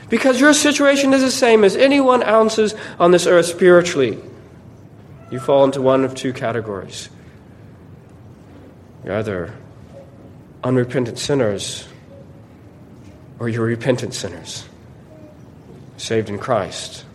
Because 0.10 0.39
your 0.39 0.54
situation 0.54 1.13
is 1.13 1.22
the 1.22 1.32
same 1.32 1.63
as 1.63 1.75
anyone 1.75 2.24
else's 2.24 2.74
on 3.00 3.12
this 3.12 3.28
earth 3.28 3.46
spiritually. 3.46 4.20
You 5.32 5.39
fall 5.39 5.63
into 5.63 5.82
one 5.82 6.04
of 6.04 6.16
two 6.16 6.34
categories. 6.34 7.10
You're 9.06 9.18
either 9.18 9.54
unrepentant 10.63 11.20
sinners 11.20 11.88
or 13.38 13.48
you're 13.48 13.66
repentant 13.66 14.13
sinners, 14.13 14.68
saved 15.98 16.30
in 16.30 16.39
Christ. 16.39 17.06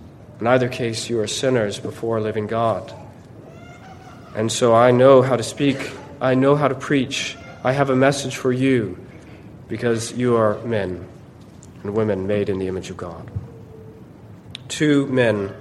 In 0.40 0.46
either 0.46 0.68
case, 0.68 1.10
you 1.10 1.20
are 1.20 1.26
sinners 1.26 1.78
before 1.78 2.18
a 2.18 2.20
living 2.20 2.46
God. 2.46 2.92
And 4.34 4.50
so 4.50 4.74
I 4.74 4.90
know 4.90 5.20
how 5.20 5.36
to 5.36 5.42
speak, 5.42 5.92
I 6.20 6.34
know 6.34 6.56
how 6.56 6.68
to 6.68 6.74
preach. 6.74 7.36
I 7.62 7.72
have 7.72 7.90
a 7.90 7.96
message 7.96 8.36
for 8.36 8.52
you 8.52 8.98
because 9.68 10.12
you 10.12 10.36
are 10.36 10.58
men 10.64 11.06
and 11.84 11.94
women 11.94 12.26
made 12.26 12.48
in 12.48 12.58
the 12.58 12.66
image 12.66 12.90
of 12.90 12.96
God. 12.96 13.30
Two 14.68 15.06
men 15.06 15.54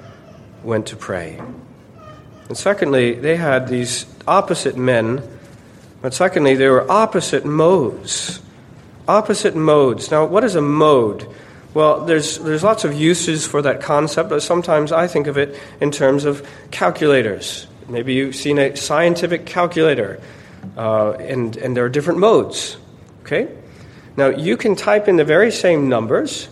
went 0.63 0.88
to 0.88 0.96
pray. 0.96 1.39
And 2.48 2.58
secondly, 2.58 3.13
they 3.13 3.36
had 3.36 3.68
these 3.68 4.06
opposite 4.25 4.77
men, 4.77 5.22
but 6.01 6.13
secondly, 6.13 6.56
they 6.56 6.70
were 6.70 6.89
opposite 6.89 7.46
modes. 7.46 8.42
Opposite 9.08 9.56
modes. 9.56 10.10
Now, 10.10 10.25
what 10.25 10.44
is 10.46 10.56
a 10.56 10.62
mode? 10.62 11.27
Well, 11.74 12.06
there's, 12.06 12.39
there's 12.39 12.63
lots 12.63 12.86
of 12.86 12.94
uses 12.94 13.46
for 13.46 13.62
that 13.62 13.82
concept, 13.82 14.30
but 14.30 14.42
sometimes 14.42 14.92
I 14.92 15.08
think 15.08 15.27
of 15.27 15.38
it 15.38 15.60
in 15.82 15.92
terms 15.92 16.24
of 16.24 16.48
calculators. 16.72 17.68
Maybe 17.89 18.13
you've 18.13 18.36
seen 18.36 18.60
a 18.60 18.77
scientific 18.77 19.46
calculator, 19.46 20.22
uh, 20.77 21.12
and, 21.13 21.58
and 21.58 21.75
there 21.75 21.84
are 21.84 21.89
different 21.89 22.20
modes. 22.20 22.77
Okay? 23.24 23.50
Now, 24.15 24.27
you 24.27 24.58
can 24.58 24.75
type 24.75 25.08
in 25.08 25.15
the 25.15 25.25
very 25.25 25.51
same 25.51 25.89
numbers, 25.89 26.48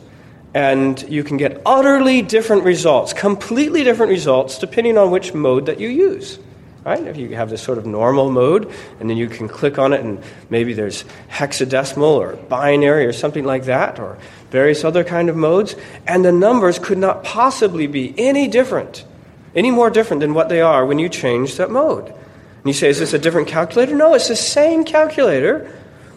and 0.54 1.02
you 1.10 1.24
can 1.24 1.38
get 1.38 1.62
utterly 1.66 2.22
different 2.22 2.64
results, 2.64 3.14
completely 3.14 3.84
different 3.84 4.10
results, 4.10 4.58
depending 4.58 4.98
on 4.98 5.12
which 5.12 5.34
mode 5.34 5.68
that 5.68 5.80
you 5.80 5.88
use. 5.88 6.40
Right? 6.84 7.06
If 7.06 7.16
you 7.18 7.36
have 7.36 7.52
this 7.52 7.62
sort 7.62 7.78
of 7.78 7.86
normal 7.86 8.32
mode, 8.32 8.72
and 9.00 9.08
then 9.08 9.16
you 9.16 9.28
can 9.28 9.48
click 9.48 9.78
on 9.78 9.94
it, 9.94 10.02
and 10.02 10.24
maybe 10.50 10.74
there's 10.74 11.06
hexadecimal 11.30 12.02
or 12.02 12.36
binary 12.36 13.06
or 13.06 13.14
something 13.14 13.46
like 13.46 13.66
that, 13.66 14.00
or 14.00 14.18
various 14.50 14.84
other 14.84 15.04
kind 15.04 15.30
of 15.30 15.36
modes, 15.36 15.76
and 16.08 16.26
the 16.26 16.32
numbers 16.32 16.80
could 16.80 16.98
not 16.98 17.24
possibly 17.24 17.86
be 17.86 18.16
any 18.18 18.48
different, 18.48 19.06
any 19.54 19.70
more 19.70 19.92
different 19.92 20.22
than 20.22 20.34
what 20.34 20.50
they 20.50 20.62
are 20.62 20.84
when 20.84 20.98
you 20.98 21.08
change 21.08 21.58
that 21.58 21.70
mode. 21.70 22.08
And 22.08 22.66
you 22.66 22.74
say, 22.74 22.90
is 22.90 22.98
this 22.98 23.14
a 23.14 23.20
different 23.20 23.48
calculator? 23.48 23.96
No, 23.96 24.16
it's 24.16 24.28
the 24.28 24.36
same 24.36 24.84
calculator 24.84 25.72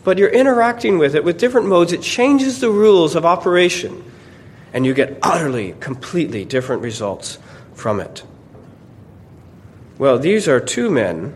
but 0.05 0.19
you're 0.19 0.29
interacting 0.29 0.99
with 0.99 1.15
it 1.15 1.25
with 1.25 1.39
different 1.39 1.67
modes. 1.67 1.93
It 1.93 2.03
changes 2.03 2.61
the 2.61 2.71
rules 2.71 3.17
of 3.17 3.25
operation, 3.25 4.05
and 4.73 4.85
you 4.87 4.95
get 4.95 5.19
utterly, 5.23 5.75
completely 5.81 6.45
different 6.45 6.83
results 6.83 7.39
from 7.75 8.01
it. 8.01 8.23
Well, 9.99 10.19
these 10.19 10.47
are 10.47 10.61
two 10.61 10.91
men, 10.91 11.35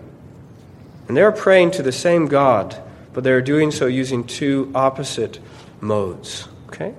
and 1.08 1.16
they're 1.16 1.32
praying 1.32 1.72
to 1.72 1.82
the 1.82 1.92
same 1.92 2.26
God, 2.26 2.80
but 3.14 3.24
they're 3.24 3.40
doing 3.40 3.70
so 3.70 3.86
using 3.86 4.24
two 4.24 4.70
opposite 4.74 5.38
modes. 5.80 6.46
Okay? 6.68 6.94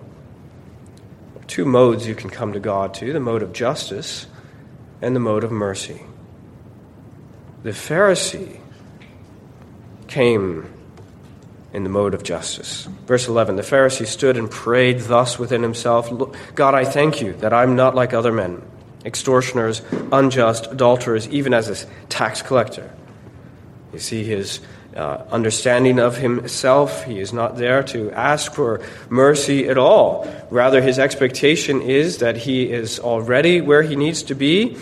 Two 1.47 1.65
modes 1.65 2.07
you 2.07 2.15
can 2.15 2.29
come 2.29 2.53
to 2.53 2.59
God 2.59 2.93
to 2.95 3.13
the 3.13 3.19
mode 3.19 3.43
of 3.43 3.53
justice 3.53 4.27
and 5.01 5.15
the 5.15 5.19
mode 5.19 5.43
of 5.43 5.51
mercy. 5.51 6.01
The 7.63 7.71
Pharisee 7.71 8.59
came 10.07 10.71
in 11.73 11.83
the 11.83 11.89
mode 11.89 12.13
of 12.13 12.23
justice. 12.23 12.87
Verse 13.05 13.27
11 13.27 13.55
The 13.55 13.61
Pharisee 13.61 14.07
stood 14.07 14.37
and 14.37 14.49
prayed 14.49 15.01
thus 15.01 15.37
within 15.37 15.63
himself 15.63 16.11
God, 16.55 16.73
I 16.73 16.85
thank 16.85 17.21
you 17.21 17.33
that 17.33 17.53
I'm 17.53 17.75
not 17.75 17.95
like 17.95 18.13
other 18.13 18.31
men, 18.31 18.61
extortioners, 19.05 19.81
unjust, 20.11 20.67
adulterers, 20.67 21.27
even 21.29 21.53
as 21.53 21.69
a 21.69 21.87
tax 22.07 22.41
collector. 22.41 22.91
You 23.93 23.99
see 23.99 24.23
his 24.23 24.59
uh, 24.95 25.23
understanding 25.31 25.99
of 25.99 26.17
himself. 26.17 27.03
He 27.03 27.19
is 27.19 27.31
not 27.33 27.57
there 27.57 27.83
to 27.83 28.11
ask 28.11 28.53
for 28.53 28.81
mercy 29.09 29.67
at 29.67 29.77
all. 29.77 30.27
Rather, 30.49 30.81
his 30.81 30.99
expectation 30.99 31.81
is 31.81 32.17
that 32.17 32.37
he 32.37 32.71
is 32.71 32.99
already 32.99 33.61
where 33.61 33.83
he 33.83 33.95
needs 33.95 34.23
to 34.23 34.35
be, 34.35 34.77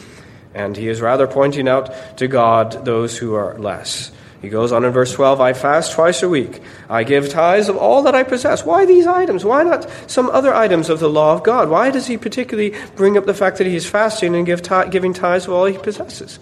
and 0.53 0.75
he 0.75 0.87
is 0.87 1.01
rather 1.01 1.27
pointing 1.27 1.67
out 1.67 2.17
to 2.17 2.27
God 2.27 2.85
those 2.85 3.17
who 3.17 3.35
are 3.35 3.57
less. 3.57 4.11
He 4.41 4.49
goes 4.49 4.71
on 4.71 4.85
in 4.85 4.91
verse 4.91 5.13
12 5.13 5.41
I 5.41 5.53
fast 5.53 5.93
twice 5.93 6.21
a 6.21 6.29
week. 6.29 6.61
I 6.89 7.03
give 7.03 7.29
tithes 7.29 7.69
of 7.69 7.77
all 7.77 8.03
that 8.03 8.13
I 8.13 8.23
possess. 8.23 8.65
Why 8.65 8.85
these 8.85 9.07
items? 9.07 9.43
Why 9.43 9.63
not 9.63 9.89
some 10.05 10.29
other 10.29 10.53
items 10.53 10.89
of 10.89 10.99
the 10.99 11.09
law 11.09 11.33
of 11.33 11.43
God? 11.43 11.69
Why 11.69 11.89
does 11.89 12.07
he 12.07 12.17
particularly 12.17 12.75
bring 12.95 13.17
up 13.17 13.25
the 13.25 13.33
fact 13.33 13.57
that 13.57 13.67
he 13.67 13.75
is 13.75 13.89
fasting 13.89 14.35
and 14.35 14.45
give 14.45 14.61
giving 14.91 15.13
tithes 15.13 15.45
of 15.45 15.53
all 15.53 15.65
he 15.65 15.77
possesses? 15.77 16.39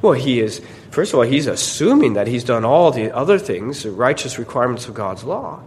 Well, 0.00 0.14
he 0.14 0.40
is, 0.40 0.60
first 0.90 1.12
of 1.12 1.18
all, 1.18 1.24
he's 1.24 1.46
assuming 1.46 2.14
that 2.14 2.28
he's 2.28 2.44
done 2.44 2.64
all 2.64 2.90
the 2.90 3.14
other 3.14 3.38
things, 3.38 3.82
the 3.82 3.90
righteous 3.90 4.38
requirements 4.38 4.88
of 4.88 4.94
God's 4.94 5.24
law. 5.24 5.60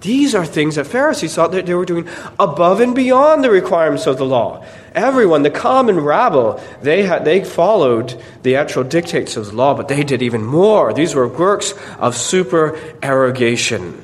These 0.00 0.34
are 0.34 0.44
things 0.44 0.74
that 0.74 0.86
Pharisees 0.86 1.34
thought 1.34 1.52
that 1.52 1.66
they 1.66 1.74
were 1.74 1.86
doing 1.86 2.08
above 2.38 2.80
and 2.80 2.94
beyond 2.94 3.42
the 3.42 3.50
requirements 3.50 4.06
of 4.06 4.18
the 4.18 4.26
law. 4.26 4.64
Everyone, 4.94 5.42
the 5.42 5.50
common 5.50 6.00
rabble, 6.00 6.60
they, 6.82 7.02
had, 7.02 7.24
they 7.24 7.42
followed 7.44 8.20
the 8.42 8.56
actual 8.56 8.84
dictates 8.84 9.36
of 9.36 9.46
the 9.46 9.52
law, 9.54 9.74
but 9.74 9.88
they 9.88 10.02
did 10.02 10.22
even 10.22 10.44
more. 10.44 10.92
These 10.92 11.14
were 11.14 11.26
works 11.26 11.74
of 11.98 12.16
supererogation. 12.16 14.02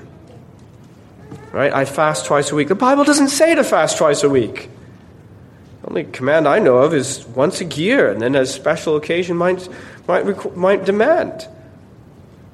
Right? 1.52 1.72
I 1.72 1.84
fast 1.84 2.24
twice 2.24 2.50
a 2.50 2.54
week. 2.54 2.68
The 2.68 2.74
Bible 2.74 3.04
doesn't 3.04 3.28
say 3.28 3.54
to 3.54 3.62
fast 3.62 3.98
twice 3.98 4.22
a 4.22 4.30
week. 4.30 4.70
The 5.82 5.88
only 5.88 6.04
command 6.04 6.48
I 6.48 6.58
know 6.58 6.78
of 6.78 6.94
is 6.94 7.26
once 7.26 7.60
a 7.60 7.66
year, 7.66 8.10
and 8.10 8.20
then 8.20 8.34
as 8.34 8.52
special 8.52 8.96
occasion 8.96 9.36
might, 9.36 9.68
might, 10.08 10.56
might 10.56 10.86
demand. 10.86 11.46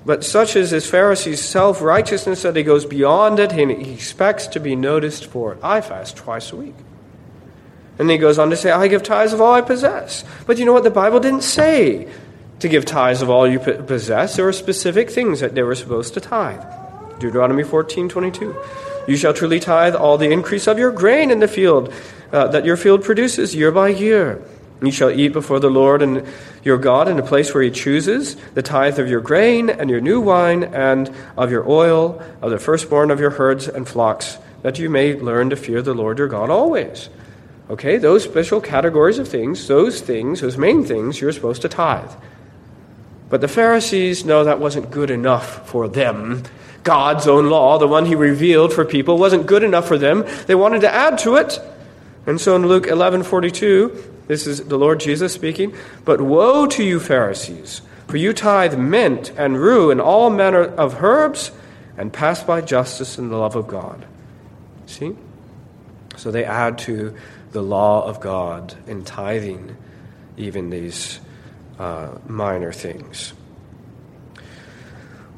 But 0.09 0.25
such 0.25 0.57
is 0.57 0.71
this 0.71 0.89
Pharisee's 0.89 1.45
self 1.45 1.83
righteousness 1.83 2.41
that 2.41 2.57
he 2.57 2.63
goes 2.63 2.87
beyond 2.87 3.39
it 3.39 3.53
and 3.53 3.71
he 3.71 3.93
expects 3.93 4.47
to 4.47 4.59
be 4.59 4.75
noticed 4.75 5.27
for 5.27 5.53
it. 5.53 5.59
I 5.63 5.83
fast 5.83 6.17
twice 6.17 6.51
a 6.51 6.57
week. 6.57 6.77
And 7.99 8.09
he 8.11 8.17
goes 8.17 8.39
on 8.39 8.49
to 8.49 8.57
say, 8.57 8.71
I 8.71 8.89
give 8.89 9.03
tithes 9.03 9.35
of 9.35 9.43
all 9.43 9.53
I 9.53 9.61
possess. 9.61 10.25
But 10.47 10.57
you 10.57 10.65
know 10.65 10.73
what? 10.73 10.85
The 10.85 10.91
Bible 10.91 11.21
didn't 11.21 11.43
say 11.43 12.09
to 12.61 12.69
give 12.71 12.87
tithes 12.87 13.21
of 13.21 13.29
all 13.29 13.47
you 13.47 13.59
possess. 13.59 14.37
There 14.37 14.47
were 14.47 14.55
specific 14.55 15.11
things 15.11 15.41
that 15.41 15.55
they 15.55 15.63
were 15.63 15.75
supposed 15.75 16.15
to 16.15 16.23
tithe. 16.23 16.65
Deuteronomy 17.19 17.63
14 17.63 18.09
22. 18.09 18.57
You 19.09 19.17
shall 19.19 19.35
truly 19.35 19.61
tithe 19.61 19.95
all 19.95 20.17
the 20.17 20.31
increase 20.31 20.67
of 20.67 20.79
your 20.79 20.91
grain 20.91 21.31
in 21.31 21.41
the 21.41 21.49
field 21.49 21.93
uh, 22.33 22.49
that 22.49 22.65
your 22.65 22.79
field 22.79 23.05
produces 23.05 23.55
year 23.55 23.71
by 23.71 23.89
year 23.89 24.43
you 24.81 24.93
shall 24.93 25.11
eat 25.11 25.33
before 25.33 25.61
the 25.61 25.71
Lord 25.71 26.03
and 26.03 26.27
your 26.63 26.79
God 26.79 27.09
in 27.09 27.19
a 27.19 27.23
place 27.23 27.53
where 27.53 27.63
he 27.63 27.71
chooses 27.71 28.37
the 28.55 28.63
tithe 28.63 28.99
of 28.99 29.09
your 29.09 29.21
grain 29.21 29.71
and 29.71 29.91
your 29.91 30.01
new 30.01 30.21
wine 30.21 30.63
and 30.65 31.13
of 31.37 31.51
your 31.51 31.69
oil, 31.69 32.23
of 32.41 32.51
the 32.51 32.59
firstborn 32.59 33.11
of 33.11 33.19
your 33.21 33.31
herds 33.31 33.67
and 33.67 33.89
flocks, 33.89 34.39
that 34.63 34.79
you 34.79 34.89
may 34.89 35.15
learn 35.15 35.51
to 35.51 35.57
fear 35.57 35.83
the 35.83 35.95
Lord 35.95 36.19
your 36.19 36.29
God 36.29 36.51
always. 36.51 37.09
Okay, 37.71 37.99
those 37.99 38.25
special 38.25 38.61
categories 38.61 39.19
of 39.19 39.29
things, 39.29 39.67
those 39.67 40.01
things, 40.01 40.41
those 40.41 40.57
main 40.57 40.85
things, 40.85 41.21
you're 41.21 41.33
supposed 41.33 41.63
to 41.63 41.69
tithe. 41.69 42.13
But 43.29 43.41
the 43.41 43.49
Pharisees 43.49 44.25
know 44.25 44.45
that 44.45 44.59
wasn't 44.59 44.91
good 44.91 45.11
enough 45.11 45.69
for 45.69 45.87
them. 45.87 46.45
God's 46.83 47.29
own 47.29 47.51
law, 47.51 47.79
the 47.79 47.87
one 47.87 48.07
he 48.07 48.15
revealed 48.15 48.73
for 48.73 48.85
people, 48.85 49.19
wasn't 49.19 49.47
good 49.47 49.63
enough 49.63 49.87
for 49.87 49.99
them. 49.99 50.25
They 50.47 50.55
wanted 50.55 50.81
to 50.83 50.95
add 50.95 51.19
to 51.19 51.37
it. 51.37 51.61
And 52.27 52.41
so 52.41 52.57
in 52.57 52.67
Luke 52.67 52.87
11:42, 52.87 53.91
this 54.29 54.47
is 54.47 54.65
the 54.65 54.79
Lord 54.79 55.01
Jesus 55.01 55.33
speaking. 55.33 55.75
But 56.05 56.21
woe 56.21 56.67
to 56.67 56.85
you, 56.85 57.01
Pharisees, 57.01 57.83
for 58.07 58.19
you 58.19 58.33
tithe 58.33 58.79
mint 58.79 59.33
and 59.37 59.59
rue 59.59 59.91
and 59.91 60.01
all 60.01 60.31
manner 60.31 60.63
of 60.63 61.03
herbs 61.03 61.51
and 61.97 62.13
pass 62.13 62.45
by 62.45 62.61
justice 62.61 63.19
and 63.19 63.31
the 63.33 63.37
love 63.37 63.57
of 63.57 63.67
God. 63.67 64.07
See? 64.87 65.17
So 66.17 66.31
they 66.31 66.45
add 66.45 66.79
to 66.79 67.17
the 67.53 67.63
law 67.63 68.05
of 68.05 68.21
God 68.21 68.75
in 68.87 69.05
tithing 69.05 69.77
even 70.37 70.71
these 70.71 71.21
uh, 71.79 72.19
minor 72.27 72.73
things. 72.73 73.33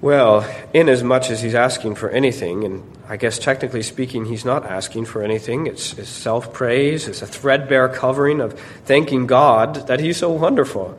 Well, 0.00 0.48
inasmuch 0.72 1.30
as 1.30 1.42
he's 1.42 1.54
asking 1.54 1.96
for 1.96 2.08
anything, 2.08 2.64
and 2.64 2.82
I 3.10 3.16
guess 3.16 3.40
technically 3.40 3.82
speaking, 3.82 4.26
he's 4.26 4.44
not 4.44 4.64
asking 4.64 5.06
for 5.06 5.20
anything. 5.24 5.66
It's, 5.66 5.98
it's 5.98 6.08
self 6.08 6.52
praise, 6.52 7.08
it's 7.08 7.22
a 7.22 7.26
threadbare 7.26 7.88
covering 7.88 8.40
of 8.40 8.56
thanking 8.84 9.26
God 9.26 9.88
that 9.88 9.98
he's 9.98 10.16
so 10.16 10.30
wonderful. 10.30 10.96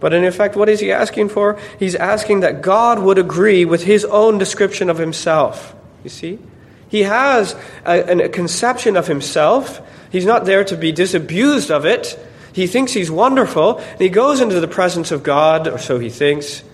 But 0.00 0.12
in 0.12 0.24
effect, 0.24 0.56
what 0.56 0.68
is 0.68 0.80
he 0.80 0.90
asking 0.90 1.28
for? 1.28 1.60
He's 1.78 1.94
asking 1.94 2.40
that 2.40 2.60
God 2.60 2.98
would 2.98 3.18
agree 3.18 3.64
with 3.64 3.84
his 3.84 4.04
own 4.04 4.38
description 4.38 4.90
of 4.90 4.98
himself. 4.98 5.76
You 6.02 6.10
see? 6.10 6.40
He 6.88 7.04
has 7.04 7.54
a, 7.86 8.24
a 8.24 8.28
conception 8.28 8.96
of 8.96 9.06
himself. 9.06 9.80
He's 10.10 10.26
not 10.26 10.44
there 10.44 10.64
to 10.64 10.76
be 10.76 10.90
disabused 10.90 11.70
of 11.70 11.86
it. 11.86 12.18
He 12.52 12.66
thinks 12.66 12.94
he's 12.94 13.12
wonderful, 13.12 13.78
and 13.78 14.00
he 14.00 14.08
goes 14.08 14.40
into 14.40 14.58
the 14.58 14.66
presence 14.66 15.12
of 15.12 15.22
God, 15.22 15.68
or 15.68 15.78
so 15.78 16.00
he 16.00 16.10
thinks, 16.10 16.64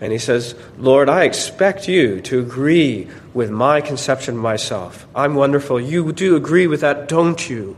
And 0.00 0.12
he 0.12 0.18
says, 0.18 0.54
Lord, 0.76 1.08
I 1.08 1.24
expect 1.24 1.88
you 1.88 2.20
to 2.22 2.40
agree 2.40 3.08
with 3.32 3.50
my 3.50 3.80
conception 3.80 4.36
of 4.36 4.42
myself. 4.42 5.06
I'm 5.14 5.34
wonderful. 5.34 5.80
You 5.80 6.12
do 6.12 6.36
agree 6.36 6.66
with 6.66 6.82
that, 6.82 7.08
don't 7.08 7.48
you? 7.48 7.76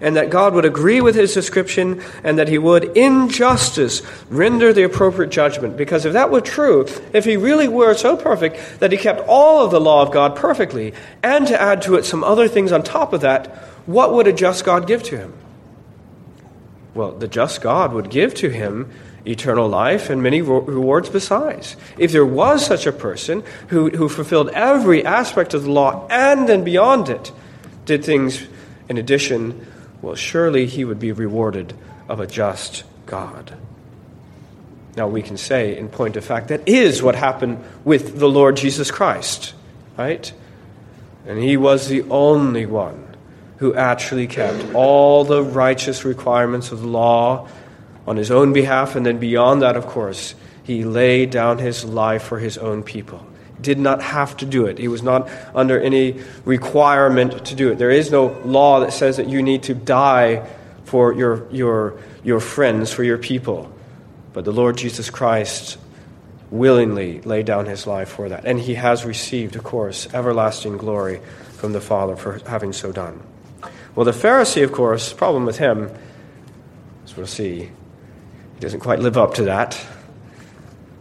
And 0.00 0.16
that 0.16 0.30
God 0.30 0.54
would 0.54 0.64
agree 0.64 1.00
with 1.00 1.14
his 1.14 1.34
description 1.34 2.02
and 2.24 2.38
that 2.38 2.48
he 2.48 2.56
would, 2.56 2.96
in 2.96 3.28
justice, 3.28 4.00
render 4.30 4.72
the 4.72 4.84
appropriate 4.84 5.30
judgment. 5.30 5.76
Because 5.76 6.06
if 6.06 6.14
that 6.14 6.30
were 6.30 6.40
true, 6.40 6.86
if 7.12 7.24
he 7.24 7.36
really 7.36 7.68
were 7.68 7.94
so 7.94 8.16
perfect 8.16 8.80
that 8.80 8.92
he 8.92 8.98
kept 8.98 9.20
all 9.28 9.64
of 9.64 9.72
the 9.72 9.80
law 9.80 10.02
of 10.02 10.12
God 10.12 10.36
perfectly, 10.36 10.94
and 11.22 11.46
to 11.48 11.60
add 11.60 11.82
to 11.82 11.96
it 11.96 12.04
some 12.04 12.24
other 12.24 12.48
things 12.48 12.72
on 12.72 12.82
top 12.82 13.12
of 13.12 13.20
that, 13.20 13.54
what 13.84 14.14
would 14.14 14.26
a 14.26 14.32
just 14.32 14.64
God 14.64 14.86
give 14.86 15.02
to 15.02 15.18
him? 15.18 15.34
Well, 16.94 17.12
the 17.12 17.28
just 17.28 17.60
God 17.60 17.92
would 17.92 18.08
give 18.08 18.34
to 18.36 18.48
him 18.48 18.90
eternal 19.26 19.68
life 19.68 20.10
and 20.10 20.22
many 20.22 20.40
rewards 20.40 21.08
besides. 21.08 21.76
If 21.98 22.12
there 22.12 22.26
was 22.26 22.64
such 22.64 22.86
a 22.86 22.92
person 22.92 23.42
who, 23.68 23.90
who 23.90 24.08
fulfilled 24.08 24.50
every 24.50 25.04
aspect 25.04 25.54
of 25.54 25.64
the 25.64 25.70
law 25.70 26.06
and 26.08 26.48
then 26.48 26.64
beyond 26.64 27.08
it, 27.08 27.32
did 27.84 28.04
things 28.04 28.46
in 28.88 28.96
addition, 28.98 29.66
well, 30.02 30.14
surely 30.14 30.66
he 30.66 30.84
would 30.84 30.98
be 30.98 31.12
rewarded 31.12 31.74
of 32.08 32.20
a 32.20 32.26
just 32.26 32.84
God. 33.06 33.54
Now, 34.96 35.08
we 35.08 35.22
can 35.22 35.36
say, 35.36 35.76
in 35.76 35.88
point 35.88 36.16
of 36.16 36.24
fact, 36.24 36.48
that 36.48 36.68
is 36.68 37.02
what 37.02 37.14
happened 37.14 37.62
with 37.84 38.18
the 38.18 38.28
Lord 38.28 38.56
Jesus 38.56 38.90
Christ, 38.90 39.54
right? 39.96 40.32
And 41.26 41.38
he 41.38 41.56
was 41.56 41.88
the 41.88 42.02
only 42.10 42.66
one 42.66 43.06
who 43.58 43.74
actually 43.74 44.26
kept 44.26 44.74
all 44.74 45.24
the 45.24 45.42
righteous 45.42 46.04
requirements 46.04 46.72
of 46.72 46.80
the 46.80 46.88
law 46.88 47.48
on 48.06 48.16
his 48.16 48.30
own 48.30 48.52
behalf, 48.52 48.96
and 48.96 49.04
then 49.04 49.18
beyond 49.18 49.62
that, 49.62 49.76
of 49.76 49.86
course, 49.86 50.34
he 50.62 50.84
laid 50.84 51.30
down 51.30 51.58
his 51.58 51.84
life 51.84 52.22
for 52.22 52.38
his 52.38 52.58
own 52.58 52.82
people. 52.82 53.26
Did 53.60 53.78
not 53.78 54.02
have 54.02 54.36
to 54.38 54.46
do 54.46 54.66
it. 54.66 54.78
He 54.78 54.88
was 54.88 55.02
not 55.02 55.28
under 55.54 55.78
any 55.78 56.20
requirement 56.44 57.44
to 57.46 57.54
do 57.54 57.70
it. 57.70 57.78
There 57.78 57.90
is 57.90 58.10
no 58.10 58.28
law 58.44 58.80
that 58.80 58.92
says 58.92 59.18
that 59.18 59.28
you 59.28 59.42
need 59.42 59.64
to 59.64 59.74
die 59.74 60.48
for 60.84 61.12
your, 61.12 61.46
your, 61.52 62.00
your 62.24 62.40
friends, 62.40 62.92
for 62.92 63.04
your 63.04 63.18
people. 63.18 63.70
But 64.32 64.44
the 64.44 64.52
Lord 64.52 64.78
Jesus 64.78 65.10
Christ 65.10 65.76
willingly 66.50 67.20
laid 67.20 67.46
down 67.46 67.66
his 67.66 67.86
life 67.86 68.08
for 68.08 68.28
that. 68.28 68.44
And 68.44 68.58
he 68.58 68.74
has 68.74 69.04
received, 69.04 69.56
of 69.56 69.62
course, 69.62 70.12
everlasting 70.14 70.78
glory 70.78 71.20
from 71.52 71.72
the 71.72 71.80
Father 71.80 72.16
for 72.16 72.40
having 72.46 72.72
so 72.72 72.92
done. 72.92 73.22
Well, 73.94 74.04
the 74.04 74.12
Pharisee, 74.12 74.64
of 74.64 74.72
course, 74.72 75.12
problem 75.12 75.44
with 75.44 75.58
him, 75.58 75.90
as 77.04 77.16
we'll 77.16 77.26
see, 77.26 77.70
he 78.60 78.66
doesn't 78.66 78.80
quite 78.80 78.98
live 78.98 79.16
up 79.16 79.32
to 79.36 79.44
that. 79.44 79.80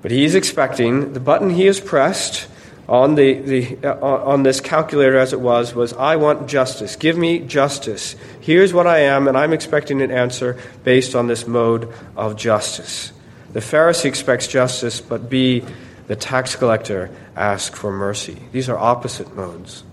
But 0.02 0.12
he 0.12 0.24
is 0.24 0.34
expecting 0.34 1.12
the 1.12 1.20
button 1.20 1.50
he 1.50 1.66
has 1.66 1.82
pressed 1.82 2.48
on, 2.88 3.16
the, 3.16 3.34
the, 3.34 3.78
uh, 3.84 4.00
on 4.00 4.44
this 4.44 4.62
calculator 4.62 5.18
as 5.18 5.34
it 5.34 5.42
was 5.42 5.76
was 5.76 5.92
I 5.92 6.16
want 6.16 6.48
justice. 6.48 6.96
Give 6.96 7.18
me 7.18 7.40
justice. 7.40 8.16
Here's 8.40 8.74
what 8.74 8.88
I 8.88 9.00
am, 9.00 9.28
and 9.28 9.38
I'm 9.38 9.52
expecting 9.52 10.02
an 10.02 10.10
answer 10.10 10.58
based 10.86 11.16
on 11.16 11.28
this 11.28 11.46
mode 11.46 11.94
of 12.16 12.38
justice. 12.38 13.12
The 13.52 13.60
Pharisee 13.60 14.06
expects 14.06 14.48
justice, 14.48 15.02
but 15.02 15.30
B, 15.30 15.66
the 16.08 16.16
tax 16.16 16.56
collector 16.56 17.12
asks 17.36 17.78
for 17.78 17.92
mercy. 17.92 18.38
These 18.54 18.70
are 18.70 18.78
opposite 18.78 19.36
modes. 19.36 19.84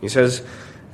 He 0.00 0.08
says, 0.08 0.42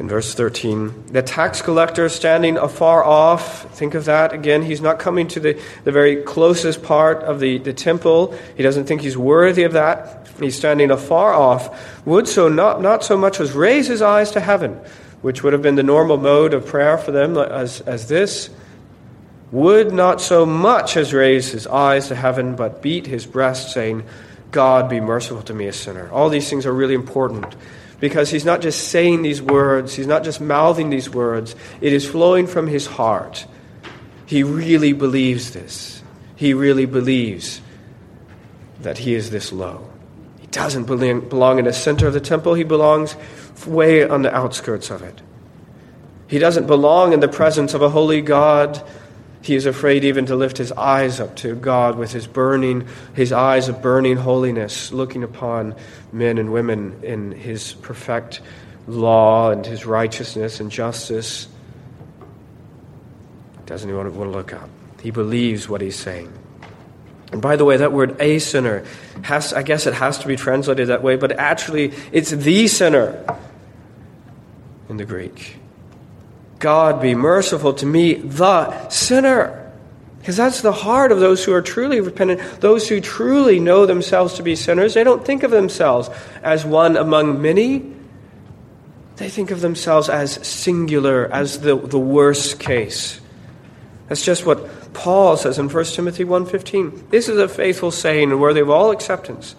in 0.01 0.09
verse 0.09 0.33
13. 0.33 1.09
The 1.09 1.21
tax 1.21 1.61
collector 1.61 2.09
standing 2.09 2.57
afar 2.57 3.05
off, 3.05 3.71
think 3.77 3.95
of 3.95 4.07
that 4.07 4.33
again. 4.33 4.63
He's 4.63 4.81
not 4.81 4.99
coming 4.99 5.29
to 5.29 5.41
the, 5.41 5.61
the 5.85 5.93
very 5.93 6.23
closest 6.23 6.83
part 6.83 7.19
of 7.19 7.39
the, 7.39 7.59
the 7.59 7.75
temple. 7.75 8.35
He 8.57 8.63
doesn't 8.63 8.87
think 8.87 9.03
he's 9.03 9.19
worthy 9.19 9.65
of 9.65 9.75
that. 9.75 10.27
He's 10.41 10.57
standing 10.57 10.91
afar 10.91 11.35
off, 11.35 12.07
would 12.07 12.27
so 12.27 12.49
not, 12.49 12.81
not 12.81 13.05
so 13.05 13.19
much 13.19 13.41
as 13.41 13.53
raise 13.53 13.89
his 13.89 14.01
eyes 14.01 14.31
to 14.31 14.41
heaven, 14.41 14.81
which 15.21 15.43
would 15.43 15.53
have 15.53 15.61
been 15.61 15.75
the 15.75 15.83
normal 15.83 16.17
mode 16.17 16.55
of 16.55 16.65
prayer 16.65 16.97
for 16.97 17.13
them 17.13 17.37
uh, 17.37 17.43
as, 17.43 17.83
as 17.83 18.09
this, 18.09 18.49
would 19.53 19.93
not 19.93 20.23
so 20.23 20.47
much 20.47 20.97
as 20.97 21.13
raise 21.13 21.51
his 21.51 21.67
eyes 21.67 22.09
to 22.09 22.15
heaven, 22.15 22.57
but 22.57 22.81
beat 22.81 23.07
his 23.07 23.27
breast, 23.27 23.75
saying, 23.75 24.03
God 24.51 24.89
be 24.89 24.99
merciful 24.99 25.43
to 25.43 25.53
me, 25.53 25.67
a 25.67 25.75
sinner. 25.75 26.11
All 26.11 26.31
these 26.31 26.49
things 26.49 26.65
are 26.65 26.73
really 26.73 26.95
important 26.95 27.55
because 28.01 28.31
he's 28.31 28.45
not 28.45 28.63
just 28.63 28.89
saying 28.89 29.23
these 29.23 29.43
words, 29.43 29.95
he's 29.95 30.07
not 30.07 30.25
just 30.25 30.41
mouthing 30.41 30.91
these 30.91 31.11
words, 31.11 31.55
it 31.81 31.93
is 31.93 32.09
flowing 32.09 32.47
from 32.47 32.67
his 32.67 32.87
heart. 32.87 33.47
He 34.27 34.43
really 34.43 34.93
believes 34.93 35.53
this. 35.53 36.03
He 36.37 36.55
really 36.55 36.87
believes 36.87 37.61
that 38.81 38.99
he 38.99 39.15
is 39.15 39.31
this 39.31 39.53
low. 39.53 39.91
He 40.41 40.47
doesn't 40.47 40.85
belong 40.85 41.59
in 41.59 41.67
the 41.67 41.73
center 41.73 42.07
of 42.07 42.15
the 42.15 42.21
temple, 42.21 42.55
he 42.55 42.65
belongs 42.65 43.15
way 43.67 44.09
on 44.09 44.23
the 44.23 44.35
outskirts 44.35 44.91
of 44.91 45.03
it. 45.03 45.21
He 46.27 46.39
doesn't 46.39 46.67
belong 46.67 47.13
in 47.13 47.21
the 47.21 47.29
presence 47.29 47.75
of 47.75 47.83
a 47.83 47.91
holy 47.91 48.23
God 48.23 48.83
he 49.43 49.55
is 49.55 49.67
afraid 49.67 50.05
even 50.05 50.27
to 50.27 50.37
lift 50.37 50.59
his 50.59 50.71
eyes 50.73 51.19
up 51.19 51.37
to 51.37 51.55
God 51.55 51.97
with 51.97 52.13
his 52.13 52.27
burning, 52.27 52.87
his 53.15 53.33
eyes 53.33 53.69
of 53.69 53.81
burning 53.81 54.17
holiness, 54.17 54.93
looking 54.93 55.23
upon 55.23 55.75
men 56.13 56.39
and 56.39 56.53
women 56.53 57.01
in 57.03 57.33
his 57.33 57.73
perfect 57.73 58.43
law 58.87 59.51
and 59.51 59.65
his 59.65 59.87
righteousness 59.87 60.61
and 60.61 60.71
justice. 60.71 61.49
Doesn't 63.67 63.89
he 63.89 63.95
want 63.95 64.13
to 64.13 64.25
look 64.25 64.53
up? 64.53 64.69
He 65.01 65.11
believes 65.11 65.69
what 65.69 65.81
he's 65.81 65.97
saying. 65.97 66.33
And 67.33 67.41
by 67.41 67.57
the 67.57 67.65
way, 67.65 67.77
that 67.77 67.93
word 67.93 68.21
a 68.21 68.41
sinner 68.41 68.85
has, 69.23 69.53
I 69.53 69.63
guess 69.63 69.87
it 69.87 69.95
has 69.95 70.19
to 70.19 70.27
be 70.27 70.37
translated 70.37 70.89
that 70.89 71.03
way, 71.03 71.17
but 71.17 71.33
actually 71.33 71.93
it's 72.13 72.31
the 72.31 72.67
sinner 72.69 73.25
in 74.89 74.97
the 74.97 75.05
Greek. 75.05 75.57
God 76.61 77.01
be 77.01 77.15
merciful 77.15 77.73
to 77.75 77.87
me, 77.87 78.15
the 78.15 78.89
sinner. 78.89 79.57
Because 80.21 80.37
that's 80.37 80.61
the 80.61 80.73
heart 80.73 81.11
of 81.11 81.19
those 81.19 81.43
who 81.43 81.53
are 81.55 81.63
truly 81.63 82.01
repentant, 82.01 82.61
those 82.61 82.87
who 82.87 83.01
truly 83.01 83.59
know 83.59 83.87
themselves 83.87 84.35
to 84.35 84.43
be 84.43 84.55
sinners. 84.55 84.93
They 84.93 85.03
don't 85.03 85.25
think 85.25 85.43
of 85.43 85.51
themselves 85.51 86.11
as 86.43 86.65
one 86.65 86.99
among 86.99 87.41
many. 87.41 87.91
They 89.17 89.31
think 89.31 89.51
of 89.51 89.63
themselves 89.63 90.11
as 90.11 90.47
singular, 90.47 91.27
as 91.33 91.61
the, 91.61 91.75
the 91.77 91.99
worst 91.99 92.61
case. 92.61 93.21
That's 94.09 94.25
just 94.25 94.45
what 94.45 94.93
Paul 94.93 95.39
says 95.39 95.59
in 95.59 95.71
1 95.71 95.85
Timothy 95.87 96.25
1.15. 96.25 97.09
This 97.09 97.29
is 97.29 97.39
a 97.39 97.49
faithful 97.49 97.91
saying 97.91 98.31
and 98.31 98.41
worthy 98.41 98.61
of 98.61 98.69
all 98.69 98.91
acceptance, 98.91 99.57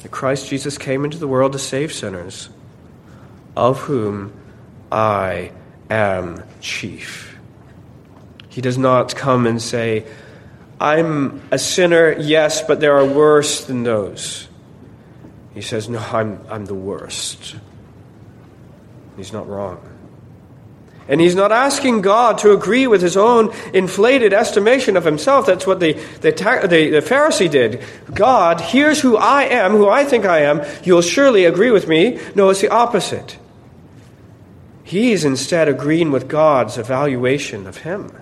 that 0.00 0.10
Christ 0.10 0.50
Jesus 0.50 0.76
came 0.76 1.04
into 1.04 1.16
the 1.16 1.28
world 1.28 1.52
to 1.52 1.58
save 1.58 1.92
sinners, 1.92 2.50
of 3.56 3.80
whom 3.80 4.34
I 4.92 5.52
am 5.90 6.42
chief. 6.60 7.36
He 8.48 8.60
does 8.60 8.78
not 8.78 9.14
come 9.14 9.46
and 9.46 9.60
say, 9.60 10.06
I'm 10.80 11.42
a 11.50 11.58
sinner, 11.58 12.12
yes, 12.18 12.62
but 12.62 12.80
there 12.80 12.96
are 12.96 13.04
worse 13.04 13.64
than 13.64 13.82
those. 13.82 14.48
He 15.54 15.62
says, 15.62 15.88
No, 15.88 15.98
I'm, 15.98 16.40
I'm 16.50 16.66
the 16.66 16.74
worst. 16.74 17.56
He's 19.16 19.32
not 19.32 19.48
wrong. 19.48 19.80
And 21.08 21.20
he's 21.20 21.36
not 21.36 21.52
asking 21.52 22.02
God 22.02 22.38
to 22.38 22.52
agree 22.52 22.86
with 22.86 23.00
his 23.00 23.16
own 23.16 23.54
inflated 23.72 24.32
estimation 24.32 24.96
of 24.96 25.04
himself. 25.04 25.46
That's 25.46 25.66
what 25.66 25.78
the, 25.78 25.92
the, 26.20 26.32
the, 26.32 26.90
the, 26.90 27.00
Pharisee 27.00 27.50
did. 27.50 27.82
God, 28.12 28.60
here's 28.60 29.00
who 29.00 29.16
I 29.16 29.44
am, 29.44 29.72
who 29.72 29.88
I 29.88 30.04
think 30.04 30.24
I 30.24 30.40
am. 30.40 30.62
You'll 30.82 31.02
surely 31.02 31.44
agree 31.44 31.70
with 31.70 31.86
me. 31.86 32.18
No, 32.34 32.50
it's 32.50 32.60
the 32.60 32.70
opposite. 32.70 33.38
He 34.86 35.10
is 35.10 35.24
instead 35.24 35.66
agreeing 35.66 36.12
with 36.12 36.28
God's 36.28 36.78
evaluation 36.78 37.66
of 37.66 37.78
him. 37.78 38.12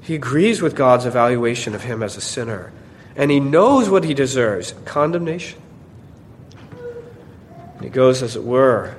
He 0.00 0.16
agrees 0.16 0.60
with 0.60 0.74
God's 0.74 1.06
evaluation 1.06 1.76
of 1.76 1.84
him 1.84 2.02
as 2.02 2.16
a 2.16 2.20
sinner, 2.20 2.72
and 3.14 3.30
he 3.30 3.38
knows 3.38 3.88
what 3.88 4.02
he 4.02 4.12
deserves 4.12 4.74
condemnation. 4.86 5.62
And 7.76 7.84
he 7.84 7.90
goes, 7.90 8.24
as 8.24 8.34
it 8.34 8.42
were, 8.42 8.96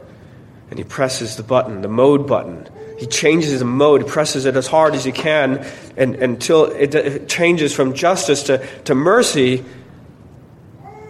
and 0.70 0.80
he 0.80 0.86
presses 0.86 1.36
the 1.36 1.44
button, 1.44 1.82
the 1.82 1.90
mode 1.90 2.26
button. 2.26 2.70
He 2.98 3.06
changes 3.06 3.60
the 3.60 3.66
mode, 3.66 4.04
he 4.04 4.08
presses 4.08 4.46
it 4.46 4.56
as 4.56 4.68
hard 4.68 4.96
as 4.96 5.04
he 5.04 5.12
can 5.12 5.66
and, 5.98 6.16
until 6.16 6.68
it, 6.68 6.96
it 6.96 7.28
changes 7.28 7.76
from 7.76 7.94
justice 7.94 8.44
to, 8.44 8.66
to 8.86 8.96
mercy. 8.96 9.66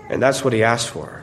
And 0.10 0.20
that's 0.20 0.44
what 0.44 0.52
he 0.52 0.64
asked 0.64 0.90
for. 0.90 1.19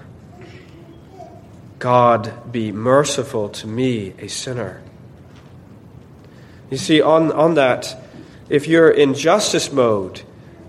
God 1.86 2.50
be 2.50 2.72
merciful 2.72 3.48
to 3.50 3.68
me, 3.68 4.12
a 4.18 4.26
sinner. 4.26 4.82
You 6.68 6.78
see, 6.78 7.00
on, 7.00 7.30
on 7.30 7.54
that, 7.54 7.96
if 8.48 8.66
you're 8.66 8.90
in 8.90 9.14
justice 9.14 9.70
mode 9.70 10.20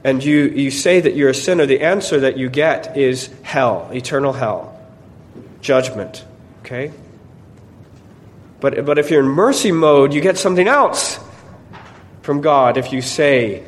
and 0.03 0.23
you, 0.23 0.43
you 0.43 0.69
say 0.69 0.99
that 0.99 1.15
you're 1.15 1.31
a 1.31 1.33
sinner, 1.33 1.65
the 1.65 1.81
answer 1.81 2.19
that 2.19 2.37
you 2.37 2.51
get 2.51 2.95
is 2.95 3.31
hell, 3.41 3.89
eternal 3.91 4.31
hell, 4.31 4.79
judgment. 5.59 6.23
Okay? 6.59 6.93
But, 8.59 8.85
but 8.85 8.99
if 8.99 9.09
you're 9.09 9.23
in 9.23 9.29
mercy 9.29 9.71
mode, 9.71 10.13
you 10.13 10.21
get 10.21 10.37
something 10.37 10.67
else 10.67 11.19
from 12.21 12.41
God 12.41 12.77
if 12.77 12.93
you 12.93 13.01
say 13.01 13.63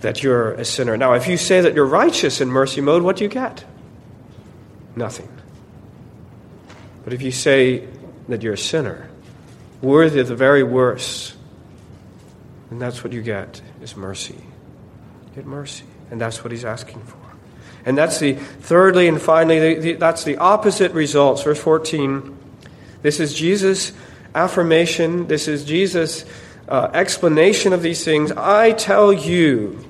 that 0.00 0.22
you're 0.22 0.52
a 0.52 0.64
sinner. 0.64 0.96
Now, 0.96 1.12
if 1.12 1.28
you 1.28 1.36
say 1.36 1.60
that 1.60 1.74
you're 1.74 1.84
righteous 1.84 2.40
in 2.40 2.48
mercy 2.48 2.80
mode, 2.80 3.02
what 3.02 3.18
do 3.18 3.24
you 3.24 3.28
get? 3.28 3.66
Nothing. 4.96 5.28
But 7.04 7.12
if 7.12 7.22
you 7.22 7.30
say 7.30 7.86
that 8.28 8.42
you're 8.42 8.54
a 8.54 8.58
sinner, 8.58 9.08
worthy 9.82 10.20
of 10.20 10.28
the 10.28 10.36
very 10.36 10.62
worst, 10.62 11.34
then 12.70 12.78
that's 12.78 13.04
what 13.04 13.12
you 13.12 13.22
get 13.22 13.60
is 13.82 13.96
mercy. 13.96 14.42
Get 15.34 15.46
mercy. 15.46 15.84
And 16.10 16.20
that's 16.20 16.42
what 16.42 16.50
he's 16.50 16.64
asking 16.64 17.02
for. 17.02 17.18
And 17.84 17.98
that's 17.98 18.18
the 18.18 18.34
thirdly 18.34 19.08
and 19.08 19.20
finally, 19.20 19.58
the, 19.58 19.80
the, 19.80 19.92
that's 19.94 20.24
the 20.24 20.38
opposite 20.38 20.92
results. 20.92 21.42
Verse 21.42 21.60
14. 21.60 22.36
This 23.02 23.20
is 23.20 23.34
Jesus' 23.34 23.92
affirmation. 24.34 25.26
This 25.26 25.48
is 25.48 25.64
Jesus' 25.64 26.24
uh, 26.68 26.90
explanation 26.94 27.74
of 27.74 27.82
these 27.82 28.02
things. 28.02 28.32
I 28.32 28.72
tell 28.72 29.12
you, 29.12 29.84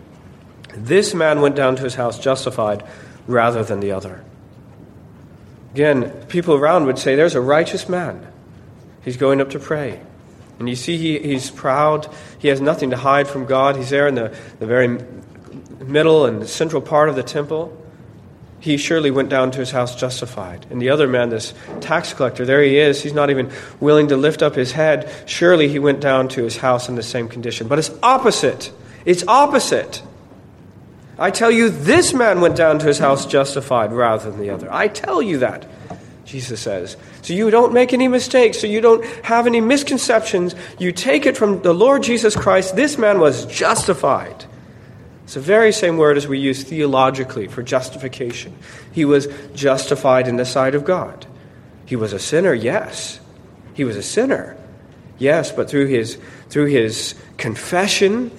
this 0.74 1.14
man 1.14 1.40
went 1.40 1.55
down 1.55 1.77
to 1.77 1.83
his 1.83 1.94
house 1.94 2.18
justified 2.18 2.85
rather 3.29 3.62
than 3.62 3.79
the 3.79 3.92
other. 3.92 4.24
Again, 5.74 6.12
people 6.28 6.54
around 6.54 6.87
would 6.87 7.00
say, 7.00 7.16
There's 7.16 7.34
a 7.34 7.40
righteous 7.40 7.88
man. 7.88 8.24
He's 9.02 9.16
going 9.16 9.40
up 9.40 9.50
to 9.50 9.58
pray. 9.58 10.00
And 10.60 10.68
you 10.68 10.76
see, 10.76 10.96
he, 10.96 11.18
he's 11.18 11.50
proud. 11.50 12.08
He 12.38 12.46
has 12.46 12.60
nothing 12.60 12.90
to 12.90 12.96
hide 12.96 13.26
from 13.26 13.44
God. 13.44 13.74
He's 13.74 13.90
there 13.90 14.06
in 14.06 14.14
the, 14.14 14.32
the 14.60 14.66
very 14.66 15.00
middle 15.84 16.26
and 16.26 16.48
central 16.48 16.80
part 16.80 17.08
of 17.08 17.16
the 17.16 17.24
temple. 17.24 17.76
He 18.60 18.76
surely 18.76 19.10
went 19.10 19.30
down 19.30 19.50
to 19.50 19.58
his 19.58 19.72
house 19.72 19.96
justified. 19.96 20.64
And 20.70 20.80
the 20.80 20.90
other 20.90 21.08
man, 21.08 21.30
this 21.30 21.52
tax 21.80 22.14
collector, 22.14 22.46
there 22.46 22.62
he 22.62 22.78
is. 22.78 23.02
He's 23.02 23.12
not 23.12 23.30
even 23.30 23.50
willing 23.80 24.06
to 24.08 24.16
lift 24.16 24.44
up 24.44 24.54
his 24.54 24.70
head. 24.70 25.10
Surely 25.26 25.66
he 25.66 25.80
went 25.80 25.98
down 25.98 26.28
to 26.28 26.44
his 26.44 26.56
house 26.56 26.88
in 26.88 26.94
the 26.94 27.02
same 27.02 27.26
condition. 27.26 27.66
But 27.66 27.80
it's 27.80 27.90
opposite. 28.00 28.70
It's 29.04 29.26
opposite. 29.26 30.04
I 31.18 31.31
tell 31.31 31.50
you, 31.50 31.70
this 31.70 32.12
man 32.12 32.40
went 32.40 32.57
down 32.57 32.79
to 32.81 32.87
his 32.87 32.98
house 32.98 33.27
justified 33.27 33.92
rather 33.92 34.31
than 34.31 34.40
the 34.40 34.50
other. 34.50 34.72
I 34.72 34.88
tell 34.88 35.22
you 35.22 35.38
that, 35.38 35.66
Jesus 36.24 36.61
says. 36.61 36.96
So 37.22 37.33
you 37.35 37.50
don't 37.50 37.72
make 37.72 37.92
any 37.92 38.09
mistakes, 38.09 38.61
so 38.61 38.66
you 38.66 38.81
don't 38.81 39.05
have 39.24 39.46
any 39.46 39.61
misconceptions. 39.61 40.55
You 40.79 40.90
take 40.92 41.24
it 41.27 41.37
from 41.37 41.62
the 41.62 41.72
Lord 41.72 42.03
Jesus 42.03 42.35
Christ. 42.35 42.74
This 42.74 42.98
man 42.98 43.20
was 43.20 43.46
justified. 43.46 44.44
It's 45.24 45.35
the 45.35 45.40
very 45.40 45.72
same 45.72 45.96
word 45.96 46.16
as 46.16 46.27
we 46.27 46.38
use 46.38 46.64
theologically 46.64 47.46
for 47.46 47.62
justification. 47.62 48.57
He 48.92 49.05
was 49.05 49.29
justified 49.55 50.29
in 50.29 50.37
the 50.37 50.44
sight 50.44 50.74
of 50.74 50.85
God. 50.85 51.27
He 51.87 51.96
was 51.96 52.12
a 52.12 52.18
sinner, 52.18 52.53
yes. 52.53 53.20
He 53.74 53.85
was 53.85 53.96
a 53.96 54.03
sinner, 54.03 54.57
yes, 55.18 55.50
but 55.50 55.70
through 55.70 55.87
his, 55.87 56.18
through 56.48 56.66
his 56.66 57.14
confession, 57.38 58.31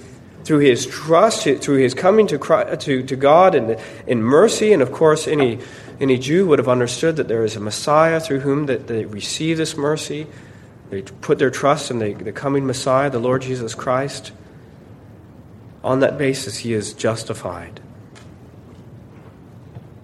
through 0.46 0.60
his 0.60 0.86
trust, 0.86 1.42
through 1.42 1.78
his 1.78 1.92
coming 1.92 2.28
to, 2.28 2.38
Christ, 2.38 2.82
to, 2.82 3.02
to 3.02 3.16
God 3.16 3.56
in, 3.56 3.76
in 4.06 4.22
mercy, 4.22 4.72
and 4.72 4.80
of 4.80 4.92
course, 4.92 5.26
any, 5.26 5.58
any 5.98 6.16
Jew 6.18 6.46
would 6.46 6.60
have 6.60 6.68
understood 6.68 7.16
that 7.16 7.26
there 7.26 7.42
is 7.42 7.56
a 7.56 7.60
Messiah 7.60 8.20
through 8.20 8.40
whom 8.40 8.66
that 8.66 8.86
they 8.86 9.06
receive 9.06 9.56
this 9.56 9.76
mercy. 9.76 10.28
They 10.88 11.02
put 11.02 11.40
their 11.40 11.50
trust 11.50 11.90
in 11.90 11.98
the, 11.98 12.14
the 12.14 12.30
coming 12.30 12.64
Messiah, 12.64 13.10
the 13.10 13.18
Lord 13.18 13.42
Jesus 13.42 13.74
Christ. 13.74 14.30
On 15.82 15.98
that 15.98 16.16
basis, 16.16 16.58
he 16.58 16.74
is 16.74 16.92
justified, 16.92 17.80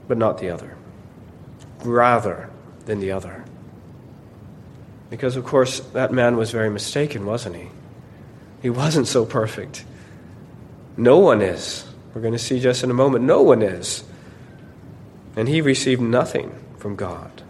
but 0.08 0.18
not 0.18 0.38
the 0.38 0.50
other, 0.50 0.76
rather 1.84 2.50
than 2.86 2.98
the 2.98 3.12
other. 3.12 3.44
Because, 5.08 5.36
of 5.36 5.44
course, 5.44 5.78
that 5.92 6.10
man 6.10 6.36
was 6.36 6.50
very 6.50 6.68
mistaken, 6.68 7.26
wasn't 7.26 7.54
he? 7.54 7.68
He 8.60 8.70
wasn't 8.70 9.06
so 9.06 9.24
perfect. 9.24 9.84
No 10.96 11.18
one 11.18 11.40
is. 11.40 11.86
We're 12.14 12.20
going 12.20 12.32
to 12.32 12.38
see 12.38 12.60
just 12.60 12.84
in 12.84 12.90
a 12.90 12.94
moment. 12.94 13.24
No 13.24 13.42
one 13.42 13.62
is. 13.62 14.04
And 15.36 15.48
he 15.48 15.60
received 15.60 16.02
nothing 16.02 16.54
from 16.78 16.96
God. 16.96 17.42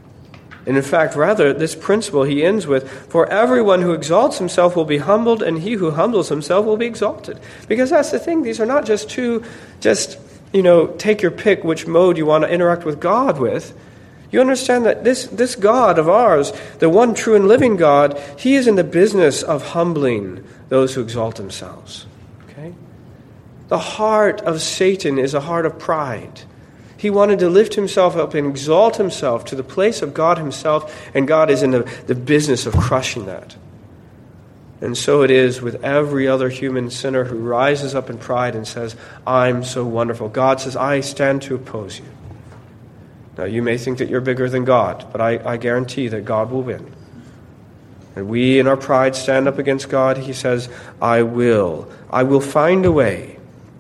And 0.65 0.77
in 0.77 0.83
fact, 0.83 1.17
rather, 1.17 1.53
this 1.53 1.75
principle 1.75 2.23
he 2.23 2.45
ends 2.45 2.67
with 2.67 2.89
For 3.11 3.29
everyone 3.29 3.83
who 3.83 3.93
exalts 3.93 4.39
himself 4.39 4.77
will 4.77 4.85
be 4.85 4.99
humbled, 4.99 5.43
and 5.43 5.59
he 5.59 5.73
who 5.73 5.91
humbles 5.91 6.29
himself 6.29 6.65
will 6.65 6.77
be 6.77 6.87
exalted. 6.87 7.41
Because 7.67 7.91
that's 7.91 8.11
the 8.11 8.21
thing. 8.21 8.43
These 8.43 8.61
are 8.61 8.67
not 8.67 8.87
just 8.87 9.11
two, 9.11 9.43
just, 9.81 10.19
you 10.53 10.63
know, 10.63 10.87
take 10.87 11.21
your 11.21 11.33
pick 11.33 11.65
which 11.65 11.87
mode 11.87 12.17
you 12.17 12.27
want 12.27 12.45
to 12.45 12.51
interact 12.51 12.85
with 12.85 13.01
God 13.01 13.41
with. 13.41 13.77
You 14.31 14.41
understand 14.41 14.87
that 14.87 15.05
this, 15.05 15.27
this 15.27 15.57
God 15.57 15.99
of 15.99 16.09
ours, 16.09 16.53
the 16.79 16.89
one 16.89 17.15
true 17.15 17.35
and 17.35 17.49
living 17.49 17.77
God, 17.77 18.19
he 18.39 18.55
is 18.55 18.69
in 18.69 18.77
the 18.77 18.85
business 18.85 19.43
of 19.43 19.71
humbling 19.71 20.45
those 20.69 20.95
who 20.95 21.03
exalt 21.03 21.37
themselves. 21.37 22.07
The 23.69 23.79
heart 23.79 24.41
of 24.43 24.61
Satan 24.61 25.19
is 25.19 25.35
a 25.35 25.41
heart 25.41 25.67
of 25.67 25.79
pride. 25.79 26.43
He 26.97 27.11
wanted 27.11 27.41
to 27.41 27.49
lift 27.49 27.75
himself 27.75 28.17
up 28.17 28.35
and 28.35 28.47
exalt 28.47 28.97
himself 28.97 29.45
to 29.47 29.57
the 29.57 29.65
place 29.65 30.03
of 30.03 30.15
God 30.15 30.39
himself, 30.39 31.11
and 31.15 31.27
God 31.27 31.51
is 31.51 31.63
in 31.63 31.73
the, 31.73 31.83
the 32.07 32.15
business 32.15 32.65
of 32.67 32.75
crushing 32.75 33.27
that. 33.27 33.57
And 34.81 34.97
so 34.97 35.23
it 35.23 35.31
is 35.31 35.63
with 35.63 35.85
every 35.85 36.27
other 36.27 36.49
human 36.49 36.91
sinner 36.91 37.25
who 37.25 37.39
rises 37.39 37.95
up 37.95 38.11
in 38.11 38.19
pride 38.19 38.55
and 38.57 38.67
says, 38.67 38.97
I'm 39.27 39.65
so 39.65 39.85
wonderful. 39.85 40.29
God 40.29 40.61
says, 40.61 40.77
I 40.77 41.01
stand 41.01 41.43
to 41.43 41.55
oppose 41.55 41.99
you. 41.99 42.07
Now, 43.39 43.45
you 43.45 43.63
may 43.63 43.79
think 43.79 43.99
that 43.99 44.09
you're 44.09 44.21
bigger 44.21 44.49
than 44.49 44.65
God, 44.65 45.07
but 45.11 45.21
I, 45.21 45.53
I 45.53 45.57
guarantee 45.57 46.09
that 46.09 46.25
God 46.25 46.51
will 46.51 46.63
win. 46.63 46.95
And 48.15 48.29
we, 48.29 48.59
in 48.59 48.67
our 48.67 48.77
pride, 48.77 49.17
stand 49.17 49.49
up 49.49 49.59
against 49.59 49.89
God. 49.89 50.19
He 50.19 50.33
says, 50.33 50.69
I 51.01 51.23
will. 51.23 51.91
I 52.11 52.25
will 52.25 52.41
find 52.41 52.85
a 52.85 52.93
way 52.93 53.32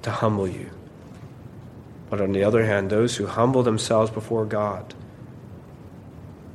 to 0.03 0.11
humble 0.11 0.49
you. 0.49 0.71
But 2.11 2.21
on 2.21 2.33
the 2.33 2.45
other 2.45 2.65
hand, 2.65 2.91
those 2.91 3.17
who 3.17 3.27
humble 3.27 3.63
themselves 3.63 4.11
before 4.11 4.45
God, 4.45 4.95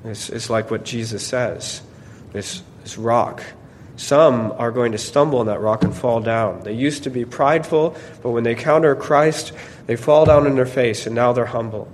it's, 0.03 0.29
it's 0.29 0.49
like 0.49 0.69
what 0.69 0.85
Jesus 0.85 1.25
says 1.25 1.81
this, 2.33 2.61
this 2.83 2.97
rock. 2.97 3.43
Some 3.95 4.51
are 4.51 4.71
going 4.71 4.91
to 4.91 4.99
stumble 4.99 5.39
on 5.39 5.47
that 5.47 5.59
rock 5.59 5.83
and 5.83 5.95
fall 5.95 6.21
down. 6.21 6.61
They 6.61 6.73
used 6.73 7.03
to 7.03 7.09
be 7.09 7.25
prideful, 7.25 7.97
but 8.21 8.29
when 8.29 8.43
they 8.43 8.51
encounter 8.51 8.95
Christ, 8.95 9.53
they 9.87 9.95
fall 9.95 10.25
down 10.25 10.45
in 10.45 10.55
their 10.55 10.67
face, 10.67 11.07
and 11.07 11.15
now 11.15 11.33
they're 11.33 11.45
humble. 11.45 11.91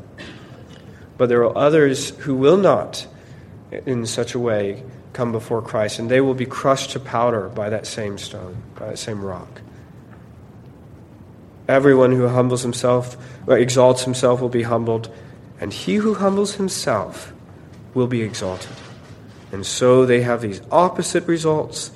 But 1.18 1.30
there 1.30 1.46
are 1.46 1.58
others 1.58 2.10
who 2.10 2.36
will 2.36 2.58
not, 2.58 3.08
in 3.72 4.06
such 4.06 4.34
a 4.34 4.39
way, 4.39 4.84
come 5.13 5.32
before 5.32 5.62
Christ, 5.62 6.00
and 6.00 6.12
they 6.12 6.20
will 6.20 6.34
be 6.34 6.46
crushed 6.46 6.92
to 6.92 7.00
powder 7.00 7.48
by 7.48 7.70
that 7.70 7.88
same 7.88 8.18
stone, 8.18 8.62
by 8.76 8.88
that 8.88 9.00
same 9.00 9.24
rock. 9.24 9.62
Everyone 11.67 12.12
who 12.12 12.28
humbles 12.28 12.62
himself, 12.62 13.15
or 13.47 13.58
exalts 13.58 14.04
himself, 14.04 14.41
will 14.41 14.49
be 14.49 14.63
humbled, 14.63 15.13
and 15.60 15.71
he 15.71 15.95
who 15.95 16.15
humbles 16.15 16.56
himself 16.56 17.34
will 17.93 18.08
be 18.08 18.21
exalted. 18.21 18.76
And 19.52 19.65
so 19.65 20.06
they 20.06 20.21
have 20.21 20.41
these 20.41 20.62
opposite 20.71 21.26
results. 21.28 21.91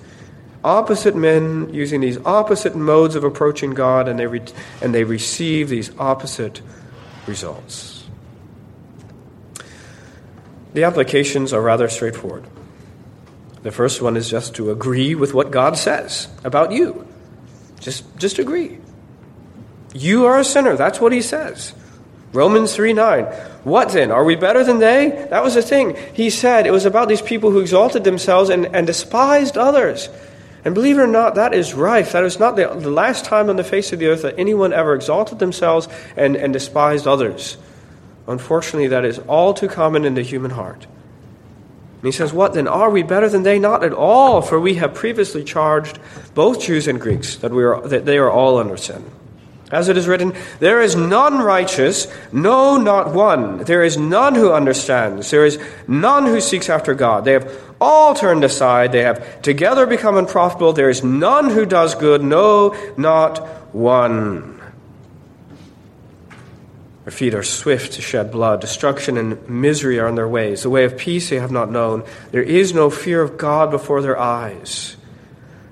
Opposite 0.64 1.16
men 1.16 1.74
using 1.74 2.02
these 2.02 2.18
opposite 2.26 2.76
modes 2.76 3.16
of 3.16 3.24
approaching 3.24 3.72
God, 3.72 4.08
and 4.08 4.18
they, 4.18 4.28
re- 4.28 4.42
and 4.82 4.94
they 4.94 5.04
receive 5.04 5.70
these 5.70 5.92
opposite 5.98 6.62
results. 7.26 8.06
The 10.74 10.84
applications 10.84 11.54
are 11.54 11.62
rather 11.62 11.90
straightforward. 11.90 12.46
The 13.64 13.72
first 13.72 14.02
one 14.02 14.16
is 14.16 14.30
just 14.30 14.56
to 14.56 14.72
agree 14.72 15.16
with 15.16 15.34
what 15.34 15.52
God 15.52 15.78
says 15.78 16.28
about 16.44 16.72
you. 16.72 17.08
Just, 17.80 18.06
just 18.18 18.40
agree. 18.40 18.78
You 19.94 20.26
are 20.26 20.40
a 20.40 20.44
sinner. 20.44 20.76
That's 20.76 21.00
what 21.00 21.12
he 21.12 21.22
says. 21.22 21.74
Romans 22.34 22.76
3 22.76 22.94
9. 22.94 23.24
What 23.64 23.90
then? 23.90 24.12
Are 24.12 24.24
we 24.24 24.36
better 24.36 24.64
than 24.64 24.80
they? 24.80 25.28
That 25.30 25.44
was 25.44 25.56
the 25.56 25.62
thing. 25.62 25.98
He 26.14 26.30
said 26.30 26.68
it 26.68 26.72
was 26.72 26.86
about 26.86 27.10
these 27.10 27.22
people 27.22 27.52
who 27.52 27.60
exalted 27.60 28.04
themselves 28.04 28.50
and, 28.50 28.66
and 28.76 28.86
despised 28.86 29.58
others. 29.58 30.10
And 30.64 30.74
believe 30.74 30.98
it 30.98 31.02
or 31.02 31.08
not, 31.08 31.36
that 31.36 31.54
is 31.54 31.74
rife. 31.74 32.12
That 32.12 32.24
is 32.24 32.40
not 32.40 32.56
the, 32.56 32.68
the 32.68 32.90
last 32.90 33.26
time 33.26 33.50
on 33.50 33.56
the 33.56 33.64
face 33.64 33.94
of 33.94 34.00
the 34.00 34.08
earth 34.08 34.24
that 34.24 34.38
anyone 34.38 34.74
ever 34.74 34.94
exalted 34.94 35.40
themselves 35.40 35.88
and, 36.16 36.36
and 36.36 36.52
despised 36.52 37.08
others. 37.08 37.58
Unfortunately, 38.28 38.88
that 38.90 39.06
is 39.06 39.20
all 39.20 39.54
too 39.54 39.70
common 39.70 40.04
in 40.04 40.16
the 40.16 40.22
human 40.22 40.52
heart. 40.52 40.86
And 40.86 42.04
he 42.04 42.12
says, 42.12 42.34
What 42.34 42.54
then? 42.54 42.68
Are 42.68 42.90
we 42.90 43.02
better 43.02 43.30
than 43.30 43.44
they? 43.44 43.60
Not 43.60 43.84
at 43.84 43.94
all, 43.94 44.42
for 44.42 44.60
we 44.60 44.76
have 44.76 44.94
previously 44.94 45.44
charged 45.44 46.00
both 46.36 46.62
Jews 46.62 46.88
and 46.88 47.00
Greeks 47.00 47.38
that, 47.38 47.52
we 47.52 47.64
are, 47.64 47.82
that 47.88 48.06
they 48.06 48.18
are 48.18 48.30
all 48.30 48.58
under 48.58 48.78
sin. 48.78 49.10
As 49.72 49.90
it 49.90 49.98
is 49.98 50.08
written, 50.08 50.34
There 50.60 50.82
is 50.82 50.96
none 50.96 51.40
righteous, 51.40 52.08
no, 52.32 52.78
not 52.78 53.14
one. 53.14 53.60
There 53.60 53.84
is 53.84 53.98
none 53.98 54.36
who 54.36 54.52
understands. 54.52 55.30
There 55.30 55.46
is 55.46 55.60
none 55.88 56.26
who 56.26 56.40
seeks 56.40 56.70
after 56.70 56.94
God. 56.94 57.26
They 57.26 57.34
have 57.34 57.76
all 57.82 58.16
turned 58.16 58.44
aside. 58.44 58.92
They 58.92 59.04
have 59.04 59.42
together 59.42 59.86
become 59.86 60.18
unprofitable. 60.18 60.74
There 60.74 60.90
is 60.90 61.04
none 61.04 61.50
who 61.50 61.66
does 61.66 61.96
good, 61.96 62.24
no, 62.24 62.76
not 62.98 63.40
one. 63.74 64.58
Their 67.08 67.12
feet 67.14 67.34
are 67.36 67.44
swift 67.44 67.94
to 67.94 68.02
shed 68.02 68.34
blood. 68.34 68.60
Destruction 68.60 69.18
and 69.18 69.48
misery 69.48 69.98
are 69.98 70.08
on 70.08 70.16
their 70.16 70.28
ways. 70.28 70.64
The 70.64 70.70
way 70.70 70.84
of 70.84 70.98
peace 70.98 71.30
they 71.30 71.40
have 71.40 71.52
not 71.52 71.72
known. 71.72 72.04
There 72.32 72.44
is 72.44 72.74
no 72.74 72.90
fear 72.90 73.22
of 73.22 73.38
God 73.38 73.72
before 73.72 74.02
their 74.02 74.20
eyes. 74.20 74.97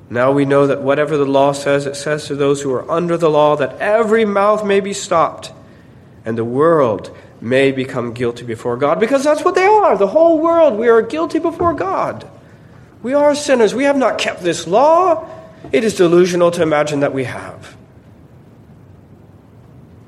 Now 0.09 0.31
we 0.31 0.45
know 0.45 0.67
that 0.67 0.81
whatever 0.81 1.17
the 1.17 1.25
law 1.25 1.51
says, 1.51 1.85
it 1.85 1.95
says 1.95 2.27
to 2.27 2.35
those 2.35 2.61
who 2.61 2.71
are 2.73 2.89
under 2.89 3.17
the 3.17 3.29
law 3.29 3.55
that 3.55 3.77
every 3.79 4.23
mouth 4.25 4.63
may 4.63 4.79
be 4.79 4.93
stopped 4.93 5.51
and 6.23 6.37
the 6.37 6.45
world 6.45 7.15
may 7.41 7.71
become 7.71 8.13
guilty 8.13 8.45
before 8.45 8.77
God 8.77 8.99
because 8.99 9.23
that's 9.23 9.43
what 9.43 9.55
they 9.55 9.65
are. 9.65 9.97
The 9.97 10.07
whole 10.07 10.39
world, 10.39 10.77
we 10.77 10.87
are 10.89 11.01
guilty 11.01 11.39
before 11.39 11.73
God. 11.73 12.27
We 13.01 13.13
are 13.13 13.35
sinners. 13.35 13.73
We 13.73 13.83
have 13.83 13.97
not 13.97 14.17
kept 14.17 14.41
this 14.41 14.67
law. 14.67 15.29
It 15.71 15.83
is 15.83 15.95
delusional 15.95 16.51
to 16.51 16.61
imagine 16.61 17.01
that 17.01 17.13
we 17.13 17.25
have. 17.25 17.75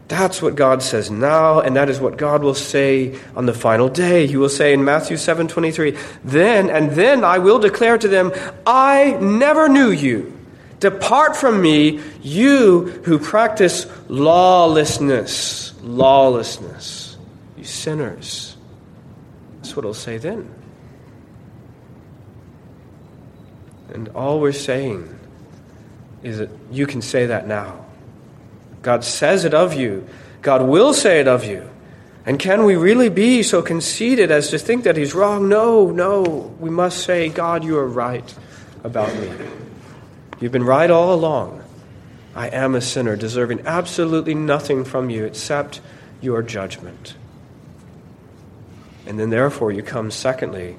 That's 0.07 0.41
what 0.41 0.55
God 0.55 0.81
says 0.81 1.11
now, 1.11 1.59
and 1.59 1.75
that 1.75 1.89
is 1.89 1.99
what 1.99 2.17
God 2.17 2.41
will 2.41 2.55
say 2.55 3.19
on 3.35 3.45
the 3.45 3.53
final 3.53 3.89
day. 3.89 4.25
He 4.25 4.37
will 4.37 4.47
say 4.47 4.73
in 4.73 4.85
Matthew 4.85 5.17
7 5.17 5.49
23, 5.49 5.97
Then 6.23 6.69
and 6.69 6.91
then 6.91 7.25
I 7.25 7.39
will 7.39 7.59
declare 7.59 7.97
to 7.97 8.07
them, 8.07 8.31
I 8.65 9.17
never 9.19 9.67
knew 9.67 9.89
you. 9.89 10.33
Depart 10.79 11.35
from 11.35 11.61
me, 11.61 11.99
you 12.21 12.85
who 13.03 13.19
practice 13.19 13.87
lawlessness. 14.07 15.73
Lawlessness. 15.81 17.17
You 17.57 17.63
sinners. 17.63 18.55
That's 19.57 19.75
what 19.75 19.83
he'll 19.83 19.93
say 19.93 20.17
then. 20.17 20.53
And 23.93 24.09
all 24.09 24.39
we're 24.39 24.51
saying 24.51 25.19
is 26.23 26.37
that 26.37 26.49
you 26.71 26.85
can 26.85 27.01
say 27.01 27.25
that 27.25 27.47
now. 27.47 27.86
God 28.81 29.03
says 29.03 29.45
it 29.45 29.53
of 29.53 29.73
you. 29.73 30.07
God 30.41 30.61
will 30.61 30.93
say 30.93 31.19
it 31.19 31.27
of 31.27 31.43
you. 31.43 31.69
And 32.25 32.37
can 32.37 32.65
we 32.65 32.75
really 32.75 33.09
be 33.09 33.41
so 33.41 33.61
conceited 33.61 34.31
as 34.31 34.49
to 34.49 34.59
think 34.59 34.83
that 34.83 34.97
He's 34.97 35.13
wrong? 35.13 35.47
No, 35.47 35.91
no. 35.91 36.21
We 36.59 36.69
must 36.69 37.03
say, 37.03 37.29
God, 37.29 37.63
you 37.63 37.77
are 37.77 37.87
right 37.87 38.35
about 38.83 39.15
me. 39.15 39.31
You've 40.39 40.51
been 40.51 40.63
right 40.63 40.91
all 40.91 41.13
along. 41.13 41.63
I 42.35 42.49
am 42.49 42.75
a 42.75 42.81
sinner, 42.81 43.15
deserving 43.15 43.65
absolutely 43.65 44.35
nothing 44.35 44.83
from 44.83 45.09
you 45.09 45.25
except 45.25 45.81
your 46.21 46.43
judgment. 46.43 47.15
And 49.05 49.17
then, 49.17 49.29
therefore, 49.29 49.71
you 49.71 49.81
come, 49.81 50.11
secondly, 50.11 50.75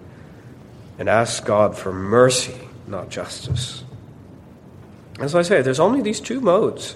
and 0.98 1.08
ask 1.08 1.44
God 1.44 1.76
for 1.76 1.92
mercy, 1.92 2.68
not 2.86 3.08
justice. 3.08 3.84
As 5.18 5.34
I 5.34 5.42
say, 5.42 5.62
there's 5.62 5.80
only 5.80 6.02
these 6.02 6.20
two 6.20 6.40
modes 6.40 6.94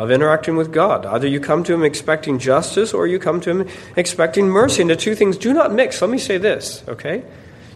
of 0.00 0.10
interacting 0.10 0.56
with 0.56 0.72
God. 0.72 1.04
Either 1.04 1.28
you 1.28 1.40
come 1.40 1.62
to 1.62 1.74
Him 1.74 1.84
expecting 1.84 2.38
justice 2.38 2.94
or 2.94 3.06
you 3.06 3.18
come 3.18 3.38
to 3.42 3.50
Him 3.50 3.68
expecting 3.96 4.48
mercy. 4.48 4.80
And 4.80 4.90
the 4.90 4.96
two 4.96 5.14
things 5.14 5.36
do 5.36 5.52
not 5.52 5.74
mix. 5.74 6.00
Let 6.00 6.10
me 6.10 6.16
say 6.16 6.38
this, 6.38 6.82
okay? 6.88 7.22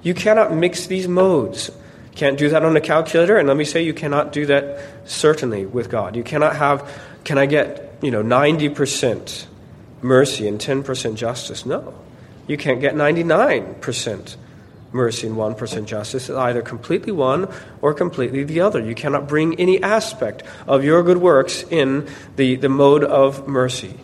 You 0.02 0.14
cannot 0.14 0.50
mix 0.50 0.86
these 0.86 1.06
modes. 1.06 1.70
Can't 2.14 2.38
do 2.38 2.48
that 2.48 2.64
on 2.64 2.74
a 2.78 2.80
calculator, 2.80 3.36
and 3.36 3.46
let 3.46 3.58
me 3.58 3.64
say 3.66 3.82
you 3.82 3.92
cannot 3.92 4.32
do 4.32 4.46
that 4.46 4.80
certainly 5.04 5.66
with 5.66 5.90
God. 5.90 6.16
You 6.16 6.22
cannot 6.22 6.56
have, 6.56 6.90
can 7.24 7.36
I 7.36 7.44
get, 7.44 7.98
you 8.00 8.10
know, 8.10 8.22
90% 8.22 9.44
mercy 10.00 10.48
and 10.48 10.58
10% 10.58 11.16
justice? 11.16 11.66
No. 11.66 11.92
You 12.46 12.56
can't 12.56 12.80
get 12.80 12.94
99% 12.94 14.36
mercy 14.94 15.26
and 15.26 15.36
1% 15.36 15.84
justice 15.84 16.30
is 16.30 16.36
either 16.36 16.62
completely 16.62 17.12
one 17.12 17.52
or 17.82 17.92
completely 17.92 18.44
the 18.44 18.60
other. 18.60 18.80
You 18.80 18.94
cannot 18.94 19.28
bring 19.28 19.58
any 19.60 19.82
aspect 19.82 20.44
of 20.66 20.84
your 20.84 21.02
good 21.02 21.18
works 21.18 21.64
in 21.64 22.08
the, 22.36 22.56
the 22.56 22.68
mode 22.68 23.04
of 23.04 23.46
mercy. 23.48 23.98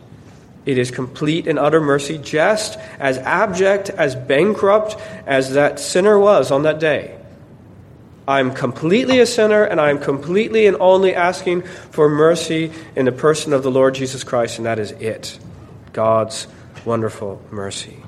It 0.66 0.76
is 0.76 0.90
complete 0.90 1.46
and 1.46 1.59
utter 1.59 1.81
mercy, 1.81 2.18
just 2.18 2.79
as 2.98 3.16
abject, 3.18 3.88
as 3.90 4.14
bankrupt 4.14 4.96
as 5.26 5.53
that 5.55 5.81
sinner 5.81 6.18
was 6.18 6.50
on 6.50 6.64
that 6.64 6.81
day. 6.81 7.16
I'm 8.29 8.53
completely 8.53 9.18
a 9.20 9.26
sinner, 9.26 9.64
and 9.64 9.81
I'm 9.81 9.98
completely 9.98 10.66
and 10.66 10.76
only 10.79 11.14
asking 11.14 11.62
for 11.62 12.09
mercy 12.09 12.72
in 12.94 13.07
the 13.07 13.12
person 13.12 13.53
of 13.53 13.62
the 13.62 13.70
Lord 13.70 13.94
Jesus 13.94 14.22
Christ, 14.22 14.59
and 14.59 14.66
that 14.66 14.79
is 14.79 14.92
it 14.92 15.38
God's 15.92 16.46
wonderful 16.85 17.42
mercy. 17.50 17.99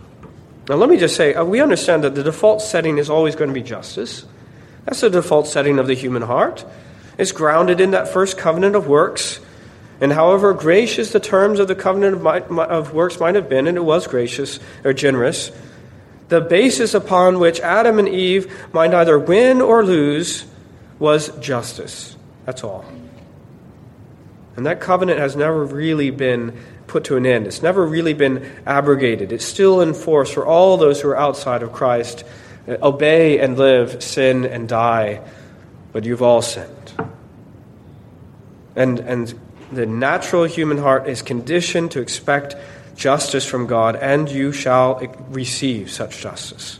Now, 0.68 0.76
let 0.76 0.88
me 0.88 0.96
just 0.96 1.16
say, 1.16 1.34
uh, 1.34 1.44
we 1.44 1.60
understand 1.60 2.04
that 2.04 2.14
the 2.14 2.22
default 2.22 2.62
setting 2.62 2.98
is 2.98 3.10
always 3.10 3.34
going 3.34 3.48
to 3.48 3.54
be 3.54 3.62
justice. 3.62 4.24
That's 4.84 5.00
the 5.00 5.10
default 5.10 5.46
setting 5.46 5.78
of 5.78 5.86
the 5.86 5.94
human 5.94 6.22
heart. 6.22 6.64
It's 7.18 7.32
grounded 7.32 7.80
in 7.80 7.92
that 7.92 8.08
first 8.08 8.38
covenant 8.38 8.76
of 8.76 8.86
works. 8.86 9.40
And 10.00 10.12
however 10.12 10.52
gracious 10.52 11.12
the 11.12 11.20
terms 11.20 11.60
of 11.60 11.68
the 11.68 11.74
covenant 11.74 12.26
of, 12.26 12.58
of 12.58 12.92
works 12.92 13.20
might 13.20 13.34
have 13.34 13.48
been, 13.48 13.66
and 13.66 13.76
it 13.76 13.84
was 13.84 14.06
gracious 14.06 14.58
or 14.84 14.92
generous, 14.92 15.52
the 16.28 16.40
basis 16.40 16.94
upon 16.94 17.38
which 17.38 17.60
Adam 17.60 17.98
and 17.98 18.08
Eve 18.08 18.52
might 18.72 18.94
either 18.94 19.18
win 19.18 19.60
or 19.60 19.84
lose 19.84 20.44
was 20.98 21.28
justice. 21.38 22.16
That's 22.46 22.64
all. 22.64 22.84
And 24.56 24.66
that 24.66 24.80
covenant 24.80 25.18
has 25.18 25.36
never 25.36 25.64
really 25.64 26.10
been 26.10 26.58
put 26.92 27.04
to 27.04 27.16
an 27.16 27.24
end. 27.24 27.46
It's 27.46 27.62
never 27.62 27.84
really 27.86 28.12
been 28.12 28.44
abrogated. 28.66 29.32
It's 29.32 29.46
still 29.46 29.80
in 29.80 29.94
force 29.94 30.30
for 30.30 30.44
all 30.44 30.76
those 30.76 31.00
who 31.00 31.08
are 31.08 31.16
outside 31.16 31.62
of 31.62 31.72
Christ. 31.72 32.22
Uh, 32.68 32.76
obey 32.82 33.40
and 33.40 33.56
live, 33.56 34.02
sin 34.02 34.44
and 34.44 34.68
die, 34.68 35.22
but 35.92 36.04
you've 36.04 36.22
all 36.22 36.42
sinned. 36.42 36.92
And, 38.76 39.00
and 39.00 39.34
the 39.72 39.86
natural 39.86 40.44
human 40.44 40.76
heart 40.76 41.08
is 41.08 41.22
conditioned 41.22 41.92
to 41.92 42.00
expect 42.00 42.56
justice 42.94 43.46
from 43.46 43.66
God, 43.66 43.96
and 43.96 44.30
you 44.30 44.52
shall 44.52 45.00
receive 45.30 45.90
such 45.90 46.20
justice. 46.20 46.78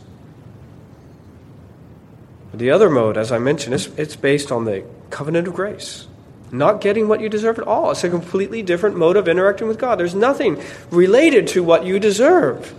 The 2.53 2.69
other 2.69 2.89
mode, 2.89 3.17
as 3.17 3.31
I 3.31 3.39
mentioned, 3.39 3.73
is 3.73 3.87
it's 3.97 4.15
based 4.15 4.51
on 4.51 4.65
the 4.65 4.85
covenant 5.09 5.47
of 5.47 5.55
grace 5.55 6.05
not 6.53 6.79
getting 6.81 7.07
what 7.07 7.19
you 7.19 7.27
deserve 7.27 7.59
at 7.59 7.67
all. 7.67 7.91
It's 7.91 8.03
a 8.03 8.09
completely 8.09 8.61
different 8.61 8.95
mode 8.95 9.17
of 9.17 9.27
interacting 9.27 9.67
with 9.67 9.79
God. 9.79 9.99
There's 9.99 10.15
nothing 10.15 10.61
related 10.91 11.47
to 11.49 11.63
what 11.63 11.85
you 11.85 11.99
deserve. 11.99 12.73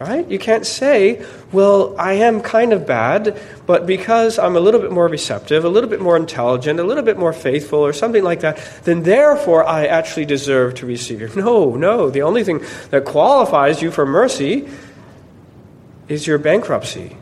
Right? 0.00 0.26
You 0.30 0.38
can't 0.38 0.66
say, 0.66 1.22
well, 1.52 1.94
I 1.98 2.14
am 2.14 2.40
kind 2.40 2.72
of 2.72 2.86
bad, 2.86 3.38
but 3.66 3.86
because 3.86 4.38
I'm 4.38 4.56
a 4.56 4.60
little 4.60 4.80
bit 4.80 4.90
more 4.90 5.06
receptive, 5.06 5.62
a 5.62 5.68
little 5.68 5.90
bit 5.90 6.00
more 6.00 6.16
intelligent, 6.16 6.80
a 6.80 6.84
little 6.84 7.02
bit 7.02 7.18
more 7.18 7.34
faithful, 7.34 7.80
or 7.80 7.92
something 7.92 8.24
like 8.24 8.40
that, 8.40 8.56
then 8.84 9.02
therefore 9.02 9.62
I 9.62 9.84
actually 9.84 10.24
deserve 10.24 10.76
to 10.76 10.86
receive. 10.86 11.36
No, 11.36 11.76
no. 11.76 12.08
The 12.08 12.22
only 12.22 12.44
thing 12.44 12.64
that 12.88 13.04
qualifies 13.04 13.82
you 13.82 13.90
for 13.90 14.06
mercy 14.06 14.70
is 16.08 16.26
your 16.26 16.38
bankruptcy 16.38 17.18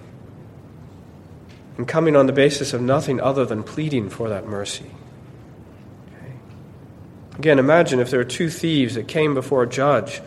and 1.77 1.89
coming 1.89 2.15
on 2.15 2.27
the 2.27 2.33
basis 2.33 2.73
of 2.73 2.81
nothing 2.81 3.21
other 3.21 3.45
than 3.45 3.65
pleading 3.65 4.09
for 4.09 4.29
that 4.29 4.47
mercy. 4.47 4.93
Again, 7.39 7.59
imagine 7.59 8.01
if 8.01 8.11
there 8.11 8.19
were 8.19 8.25
two 8.25 8.51
thieves 8.51 8.97
that 8.97 9.07
came 9.07 9.35
before 9.35 9.63
a 9.63 9.69
judge. 9.69 10.21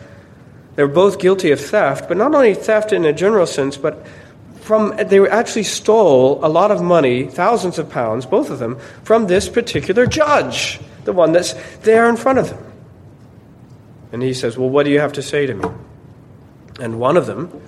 They 0.76 0.82
were 0.82 0.88
both 0.88 1.18
guilty 1.18 1.50
of 1.50 1.60
theft, 1.60 2.08
but 2.08 2.16
not 2.16 2.34
only 2.34 2.54
theft 2.54 2.92
in 2.92 3.04
a 3.04 3.12
general 3.12 3.46
sense, 3.46 3.76
but 3.76 4.06
from 4.62 4.96
they 4.96 5.20
actually 5.28 5.64
stole 5.64 6.42
a 6.42 6.48
lot 6.48 6.70
of 6.70 6.80
money, 6.80 7.26
thousands 7.26 7.78
of 7.78 7.90
pounds, 7.90 8.24
both 8.24 8.48
of 8.48 8.58
them, 8.58 8.78
from 9.02 9.26
this 9.26 9.48
particular 9.48 10.06
judge, 10.06 10.80
the 11.04 11.12
one 11.12 11.32
that's 11.32 11.52
there 11.80 12.08
in 12.08 12.16
front 12.16 12.38
of 12.38 12.48
them. 12.48 12.72
And 14.12 14.22
he 14.22 14.32
says, 14.32 14.56
Well, 14.56 14.70
what 14.70 14.84
do 14.84 14.90
you 14.90 15.00
have 15.00 15.14
to 15.14 15.22
say 15.22 15.46
to 15.46 15.54
me? 15.54 15.64
And 16.80 16.98
one 16.98 17.18
of 17.18 17.26
them, 17.26 17.60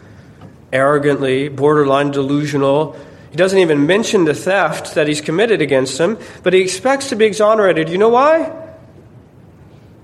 arrogantly, 0.73 1.49
borderline 1.49 2.13
delusional, 2.13 2.97
he 3.31 3.37
doesn't 3.37 3.59
even 3.59 3.87
mention 3.87 4.25
the 4.25 4.35
theft 4.35 4.95
that 4.95 5.09
he's 5.09 5.21
committed 5.21 5.61
against 5.61 5.99
him, 5.99 6.17
but 6.43 6.53
he 6.53 6.61
expects 6.61 7.11
to 7.11 7.17
be 7.17 7.27
exonerated. 7.27 7.91
You 7.91 7.99
know 7.99 8.09
why? 8.09 8.64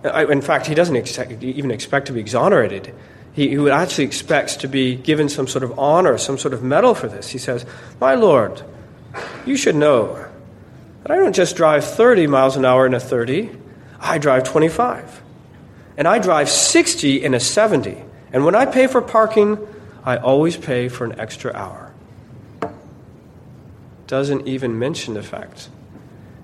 In 0.04 0.40
fact, 0.40 0.66
he 0.66 0.74
doesn't 0.74 0.96
even 1.42 1.70
expect 1.70 2.06
to 2.06 2.12
be 2.12 2.20
exonerated. 2.20 2.94
He, 3.32 3.48
he 3.48 3.70
actually 3.70 4.04
expects 4.04 4.56
to 4.56 4.68
be 4.68 4.96
given 4.96 5.28
some 5.28 5.46
sort 5.46 5.62
of 5.62 5.78
honor, 5.78 6.18
some 6.18 6.38
sort 6.38 6.54
of 6.54 6.62
medal 6.62 6.94
for 6.94 7.06
this. 7.06 7.28
He 7.28 7.38
says, 7.38 7.64
My 8.00 8.14
Lord, 8.14 8.62
you 9.46 9.56
should 9.56 9.76
know 9.76 10.26
that 11.02 11.10
I 11.10 11.16
don't 11.16 11.34
just 11.34 11.56
drive 11.56 11.84
30 11.84 12.26
miles 12.26 12.56
an 12.56 12.64
hour 12.64 12.86
in 12.86 12.94
a 12.94 13.00
30, 13.00 13.50
I 14.00 14.18
drive 14.18 14.44
25. 14.44 15.22
And 15.96 16.08
I 16.08 16.18
drive 16.18 16.48
60 16.48 17.22
in 17.22 17.34
a 17.34 17.40
70. 17.40 18.02
And 18.32 18.44
when 18.44 18.54
I 18.54 18.64
pay 18.66 18.86
for 18.86 19.02
parking, 19.02 19.58
I 20.04 20.16
always 20.16 20.56
pay 20.56 20.88
for 20.88 21.04
an 21.04 21.20
extra 21.20 21.52
hour. 21.52 21.92
Doesn't 24.06 24.48
even 24.48 24.78
mention 24.78 25.14
the 25.14 25.22
fact 25.22 25.68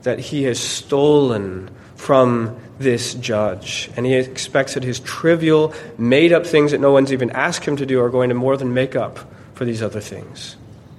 that 0.07 0.21
he 0.21 0.45
has 0.45 0.61
stolen 0.61 1.69
from 1.97 2.57
this 2.79 3.15
judge. 3.15 3.91
And 3.97 4.07
he 4.07 4.15
expects 4.15 4.75
that 4.75 4.85
his 4.85 5.01
trivial, 5.01 5.75
made 5.99 6.33
up 6.33 6.47
things 6.47 6.71
that 6.71 6.81
no 6.81 6.93
one's 6.93 7.13
even 7.13 7.31
asked 7.31 7.65
him 7.65 7.77
to 7.79 7.85
do 7.85 8.01
are 8.01 8.09
going 8.09 8.29
to 8.29 8.35
more 8.37 8.57
than 8.57 8.73
make 8.73 8.95
up 8.95 9.19
for 9.55 9.65
these 9.65 9.83
other 9.83 10.01
things. 10.01 10.55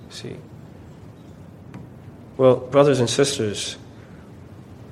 See? 0.09 0.35
Well, 2.35 2.57
brothers 2.57 2.99
and 2.99 3.09
sisters, 3.09 3.77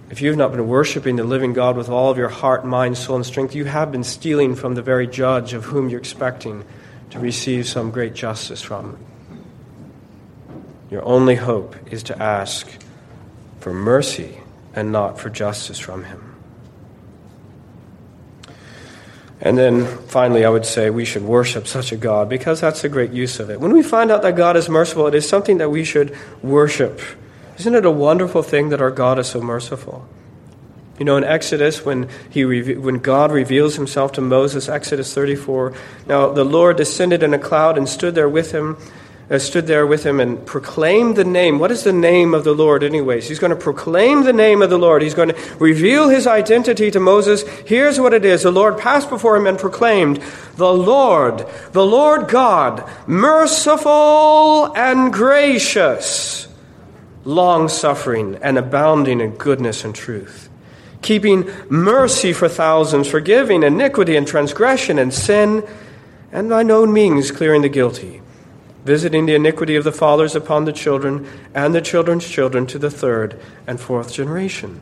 if 0.10 0.22
you've 0.22 0.38
not 0.38 0.54
been 0.54 0.66
worshiping 0.66 1.18
the 1.18 1.26
living 1.26 1.52
God 1.52 1.76
with 1.76 1.90
all 1.90 2.10
of 2.10 2.18
your 2.18 2.30
heart, 2.30 2.66
mind, 2.66 2.98
soul, 2.98 3.18
and 3.18 3.26
strength, 3.26 3.54
you 3.54 3.66
have 3.66 3.92
been 3.92 4.06
stealing 4.06 4.56
from 4.56 4.76
the 4.76 4.82
very 4.82 5.08
judge 5.08 5.52
of 5.52 5.66
whom 5.66 5.90
you're 5.90 6.00
expecting 6.00 6.64
to 7.10 7.20
receive 7.20 7.68
some 7.68 7.92
great 7.92 8.14
justice 8.14 8.62
from. 8.62 8.98
Your 10.90 11.04
only 11.04 11.36
hope 11.36 11.76
is 11.92 12.04
to 12.04 12.24
ask 12.24 12.66
for 13.66 13.74
mercy 13.74 14.38
and 14.76 14.92
not 14.92 15.20
for 15.20 15.32
justice 15.32 15.80
from 15.80 16.04
him. 16.04 16.36
And 19.42 19.58
then 19.58 19.88
finally, 20.06 20.46
I 20.46 20.50
would 20.50 20.68
say 20.68 20.92
we 20.92 21.04
should 21.04 21.24
worship 21.24 21.66
such 21.66 21.92
a 21.92 21.98
God 21.98 22.30
because 22.30 22.62
that's 22.62 22.84
a 22.84 22.90
great 22.90 23.10
use 23.10 23.40
of 23.40 23.50
it. 23.50 23.60
When 23.60 23.74
we 23.74 23.82
find 23.82 24.12
out 24.12 24.22
that 24.22 24.36
God 24.36 24.56
is 24.56 24.70
merciful, 24.70 25.08
it 25.08 25.16
is 25.16 25.28
something 25.28 25.58
that 25.58 25.72
we 25.72 25.84
should 25.84 26.16
worship. 26.44 27.02
Isn't 27.58 27.74
it 27.74 27.88
a 27.88 27.90
wonderful 27.90 28.44
thing 28.44 28.70
that 28.70 28.82
our 28.82 28.92
God 28.92 29.18
is 29.18 29.30
so 29.30 29.42
merciful? 29.42 30.08
You 31.00 31.06
know, 31.06 31.18
in 31.18 31.24
Exodus, 31.24 31.84
when, 31.84 32.08
he, 32.30 32.46
when 32.46 33.00
God 33.00 33.32
reveals 33.32 33.78
himself 33.78 34.12
to 34.12 34.22
Moses, 34.22 34.70
Exodus 34.70 35.12
34, 35.12 35.74
now 36.06 36.30
the 36.32 36.44
Lord 36.44 36.78
descended 36.78 37.24
in 37.24 37.34
a 37.34 37.40
cloud 37.40 37.80
and 37.80 37.90
stood 37.90 38.14
there 38.14 38.30
with 38.30 38.52
him 38.52 38.78
Uh, 39.28 39.40
stood 39.40 39.66
there 39.66 39.88
with 39.88 40.06
him 40.06 40.20
and 40.20 40.46
proclaimed 40.46 41.16
the 41.16 41.24
name. 41.24 41.58
What 41.58 41.72
is 41.72 41.84
the 41.84 41.92
name 41.92 42.36
of 42.36 42.44
the 42.44 42.54
Lord, 42.54 42.84
anyways? 42.84 43.28
He's 43.28 43.40
going 43.40 43.50
to 43.50 43.56
proclaim 43.56 44.24
the 44.24 44.34
name 44.34 44.62
of 44.62 44.70
the 44.70 44.78
Lord. 44.78 45.02
He's 45.02 45.16
going 45.16 45.30
to 45.30 45.56
reveal 45.58 46.10
his 46.10 46.28
identity 46.28 46.92
to 46.92 47.00
Moses. 47.00 47.42
Here's 47.66 48.00
what 48.00 48.14
it 48.14 48.24
is 48.24 48.44
the 48.44 48.52
Lord 48.52 48.78
passed 48.78 49.10
before 49.10 49.36
him 49.36 49.48
and 49.48 49.58
proclaimed, 49.58 50.22
The 50.58 50.72
Lord, 50.72 51.44
the 51.72 51.86
Lord 51.86 52.28
God, 52.28 52.88
merciful 53.08 54.72
and 54.78 55.12
gracious, 55.12 56.48
long 57.24 57.68
suffering 57.68 58.38
and 58.44 58.60
abounding 58.60 59.22
in 59.22 59.32
goodness 59.32 59.84
and 59.84 59.96
truth. 59.96 60.50
Keeping 61.02 61.50
mercy 61.68 62.32
for 62.32 62.48
thousands, 62.48 63.08
forgiving 63.08 63.64
iniquity 63.64 64.18
and 64.18 64.28
transgression 64.28 65.00
and 65.00 65.12
sin, 65.12 65.68
and 66.32 66.48
by 66.48 66.62
no 66.62 66.86
means 66.86 67.32
clearing 67.32 67.64
the 67.64 67.70
guilty 67.70 68.22
visiting 68.86 69.26
the 69.26 69.36
iniquity 69.36 69.76
of 69.76 69.84
the 69.84 69.92
fathers 69.92 70.36
upon 70.36 70.66
the 70.66 70.72
children 70.72 71.28
and 71.54 71.76
the 71.76 71.82
children's 71.82 72.30
children 72.30 72.66
to 72.68 72.80
the 72.80 72.92
third 72.92 73.38
and 73.68 73.82
fourth 73.82 74.14
generation. 74.14 74.80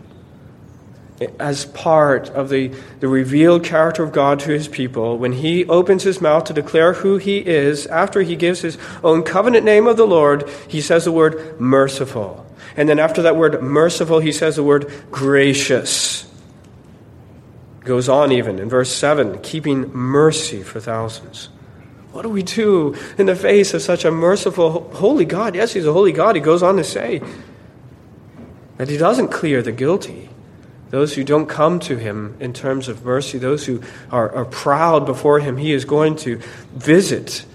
As 1.39 1.66
part 1.66 2.30
of 2.32 2.50
the, 2.50 2.68
the 3.00 3.08
revealed 3.08 3.63
character 3.63 4.04
of 4.04 4.12
God 4.12 4.42
to 4.42 4.52
his 4.52 4.68
people, 4.68 5.18
when 5.18 5.32
he 5.32 5.66
opens 5.66 6.04
his 6.04 6.20
mouth 6.20 6.44
to 6.46 6.54
declare 6.54 6.94
who 6.94 7.16
he 7.18 7.38
is, 7.38 7.88
after 7.88 8.22
he 8.22 8.36
gives 8.36 8.60
his 8.60 8.78
own 9.04 9.24
covenant 9.24 9.63
name 9.63 9.88
of 9.88 9.96
the 9.96 10.08
Lord, 10.08 10.50
he 10.68 10.82
says 10.82 11.06
the 11.06 11.12
word 11.12 11.60
merciful. 11.62 12.46
And 12.76 12.89
then 12.89 13.00
after 13.00 13.22
that 13.22 13.38
word 13.38 13.62
merciful, 13.63 14.20
he 14.20 14.34
says 14.34 14.58
the 14.58 14.63
word 14.63 14.92
gracious. 15.12 16.30
Goes 17.82 18.10
on 18.10 18.34
even 18.34 18.60
in 18.60 18.68
verse 18.68 18.92
7, 18.92 19.39
keeping 19.42 19.94
mercy 19.94 20.62
for 20.62 20.82
thousands. 20.82 21.50
What 22.13 22.21
do 22.21 22.30
we 22.30 22.43
do 22.43 22.95
in 23.17 23.26
the 23.26 23.36
face 23.36 23.73
of 23.73 23.82
such 23.82 24.06
a 24.06 24.12
merciful, 24.12 24.88
holy 24.93 25.26
God? 25.26 25.56
Yes, 25.56 25.73
He's 25.73 25.88
a 25.88 25.91
holy 25.91 26.12
God. 26.12 26.36
He 26.36 26.41
goes 26.41 26.62
on 26.62 26.78
to 26.78 26.84
say 26.84 27.23
that 28.78 28.88
He 28.88 28.97
doesn't 28.97 29.30
clear 29.30 29.63
the 29.63 29.71
guilty. 29.71 30.30
Those 30.91 31.15
who 31.15 31.23
don't 31.23 31.47
come 31.47 31.80
to 31.82 31.97
Him 31.97 32.38
in 32.39 32.54
terms 32.54 32.88
of 32.88 33.04
mercy, 33.04 33.39
those 33.39 33.65
who 33.65 33.82
are, 34.12 34.32
are 34.32 34.45
proud 34.45 35.08
before 35.08 35.39
Him, 35.39 35.58
He 35.58 35.73
is 35.73 35.86
going 35.86 36.15
to 36.17 36.39
visit 36.76 37.45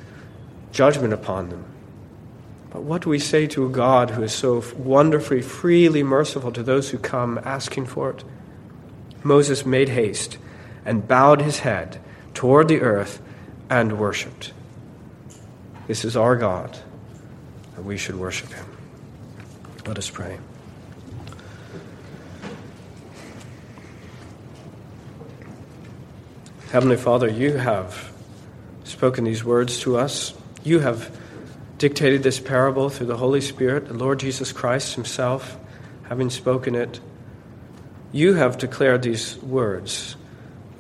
judgment 0.73 1.13
upon 1.13 1.51
them. 1.51 1.65
But 2.71 2.83
what 2.83 3.03
do 3.03 3.11
we 3.11 3.21
say 3.21 3.47
to 3.47 3.65
a 3.65 3.71
God 3.71 4.11
who 4.11 4.25
is 4.25 4.33
so 4.33 4.65
wonderfully, 4.77 5.41
freely 5.41 6.03
merciful 6.03 6.51
to 6.51 6.65
those 6.65 6.91
who 6.91 6.99
come 6.99 7.39
asking 7.45 7.87
for 7.87 8.11
it? 8.11 8.25
Moses 9.23 9.65
made 9.65 9.91
haste 9.91 10.37
and 10.85 11.07
bowed 11.07 11.43
his 11.43 11.61
head 11.61 12.01
toward 12.35 12.67
the 12.67 12.81
earth 12.81 13.23
and 13.71 13.99
worshiped. 13.99 14.53
This 15.87 16.05
is 16.05 16.17
our 16.17 16.37
God, 16.37 16.79
and 17.77 17.85
we 17.85 17.97
should 17.97 18.17
worship 18.17 18.53
him. 18.53 18.67
Let 19.87 19.99
us 19.99 20.11
pray. 20.11 20.39
Heavenly 26.71 26.99
Father, 26.99 27.29
you 27.29 27.55
have 27.55 28.13
spoken 28.85 29.25
these 29.25 29.43
words 29.43 29.81
to 29.81 29.97
us. 29.97 30.35
You 30.63 30.81
have 30.81 31.11
dictated 31.79 32.23
this 32.23 32.39
parable 32.39 32.91
through 32.91 33.07
the 33.07 33.17
Holy 33.17 33.41
Spirit, 33.41 33.89
the 33.89 33.95
Lord 33.95 34.21
Jesus 34.21 34.53
Christ 34.53 34.95
Himself, 34.95 35.57
having 36.11 36.29
spoken 36.29 36.75
it. 36.75 37.01
You 38.13 38.35
have 38.35 38.59
declared 38.59 39.01
these 39.01 39.39
words 39.39 40.17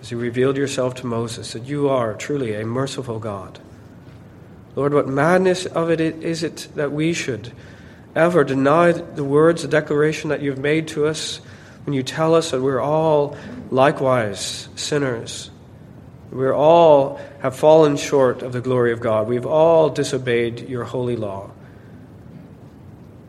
as 0.08 0.12
you 0.12 0.16
revealed 0.16 0.56
yourself 0.56 0.94
to 0.94 1.06
Moses, 1.06 1.52
that 1.52 1.64
you 1.64 1.90
are 1.90 2.14
truly 2.14 2.54
a 2.54 2.64
merciful 2.64 3.18
God. 3.18 3.58
Lord, 4.74 4.94
what 4.94 5.06
madness 5.06 5.66
of 5.66 5.90
it 5.90 6.00
is 6.00 6.42
it 6.42 6.66
that 6.76 6.92
we 6.92 7.12
should 7.12 7.52
ever 8.16 8.42
deny 8.42 8.92
the 8.92 9.22
words, 9.22 9.60
the 9.60 9.68
declaration 9.68 10.30
that 10.30 10.40
you've 10.40 10.56
made 10.56 10.88
to 10.88 11.04
us 11.04 11.42
when 11.84 11.92
you 11.92 12.02
tell 12.02 12.34
us 12.34 12.52
that 12.52 12.62
we're 12.62 12.80
all 12.80 13.36
likewise 13.70 14.70
sinners. 14.76 15.50
We 16.32 16.48
all 16.48 17.20
have 17.40 17.54
fallen 17.54 17.98
short 17.98 18.40
of 18.40 18.54
the 18.54 18.62
glory 18.62 18.92
of 18.92 19.00
God. 19.00 19.28
We've 19.28 19.44
all 19.44 19.90
disobeyed 19.90 20.70
your 20.70 20.84
holy 20.84 21.16
law. 21.16 21.50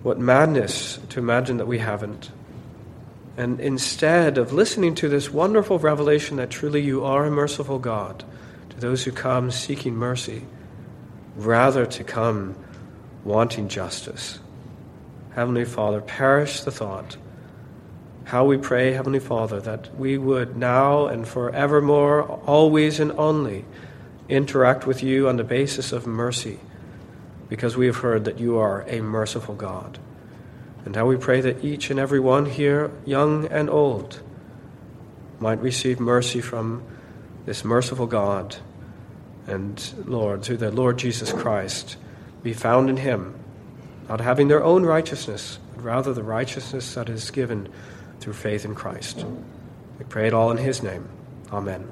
What 0.01 0.17
madness 0.17 0.97
to 1.09 1.19
imagine 1.19 1.57
that 1.57 1.67
we 1.67 1.79
haven't. 1.79 2.31
And 3.37 3.59
instead 3.59 4.37
of 4.37 4.51
listening 4.51 4.95
to 4.95 5.07
this 5.07 5.31
wonderful 5.31 5.79
revelation 5.79 6.37
that 6.37 6.49
truly 6.49 6.81
you 6.81 7.05
are 7.05 7.25
a 7.25 7.31
merciful 7.31 7.79
God 7.79 8.23
to 8.69 8.79
those 8.79 9.03
who 9.03 9.11
come 9.11 9.49
seeking 9.51 9.95
mercy, 9.95 10.43
rather 11.35 11.85
to 11.85 12.03
come 12.03 12.55
wanting 13.23 13.69
justice. 13.69 14.39
Heavenly 15.35 15.65
Father, 15.65 16.01
perish 16.01 16.61
the 16.61 16.71
thought. 16.71 17.17
How 18.25 18.45
we 18.45 18.57
pray, 18.57 18.91
Heavenly 18.91 19.19
Father, 19.19 19.59
that 19.61 19.95
we 19.95 20.17
would 20.17 20.57
now 20.57 21.07
and 21.07 21.27
forevermore, 21.27 22.23
always 22.45 22.99
and 22.99 23.11
only, 23.13 23.65
interact 24.27 24.85
with 24.85 25.01
you 25.01 25.27
on 25.27 25.37
the 25.37 25.43
basis 25.43 25.91
of 25.91 26.05
mercy, 26.05 26.59
because 27.47 27.77
we 27.77 27.87
have 27.87 27.97
heard 27.97 28.25
that 28.25 28.39
you 28.39 28.57
are 28.57 28.81
a 28.87 29.01
merciful 29.01 29.55
God. 29.55 29.97
And 30.85 30.95
how 30.95 31.05
we 31.05 31.17
pray 31.17 31.41
that 31.41 31.63
each 31.63 31.89
and 31.89 31.99
every 31.99 32.19
one 32.19 32.45
here, 32.45 32.91
young 33.05 33.45
and 33.47 33.69
old, 33.69 34.21
might 35.39 35.61
receive 35.61 35.99
mercy 35.99 36.41
from 36.41 36.83
this 37.45 37.63
merciful 37.63 38.07
God. 38.07 38.55
And 39.47 39.93
Lord, 40.05 40.43
through 40.43 40.57
the 40.57 40.71
Lord 40.71 40.97
Jesus 40.97 41.33
Christ, 41.33 41.97
be 42.43 42.53
found 42.53 42.89
in 42.89 42.97
Him, 42.97 43.35
not 44.07 44.21
having 44.21 44.47
their 44.47 44.63
own 44.63 44.85
righteousness, 44.85 45.59
but 45.75 45.83
rather 45.83 46.13
the 46.13 46.23
righteousness 46.23 46.93
that 46.93 47.09
is 47.09 47.31
given 47.31 47.69
through 48.19 48.33
faith 48.33 48.65
in 48.65 48.75
Christ. 48.75 49.25
We 49.97 50.05
pray 50.05 50.27
it 50.27 50.33
all 50.33 50.51
in 50.51 50.57
His 50.57 50.83
name. 50.83 51.07
Amen. 51.51 51.89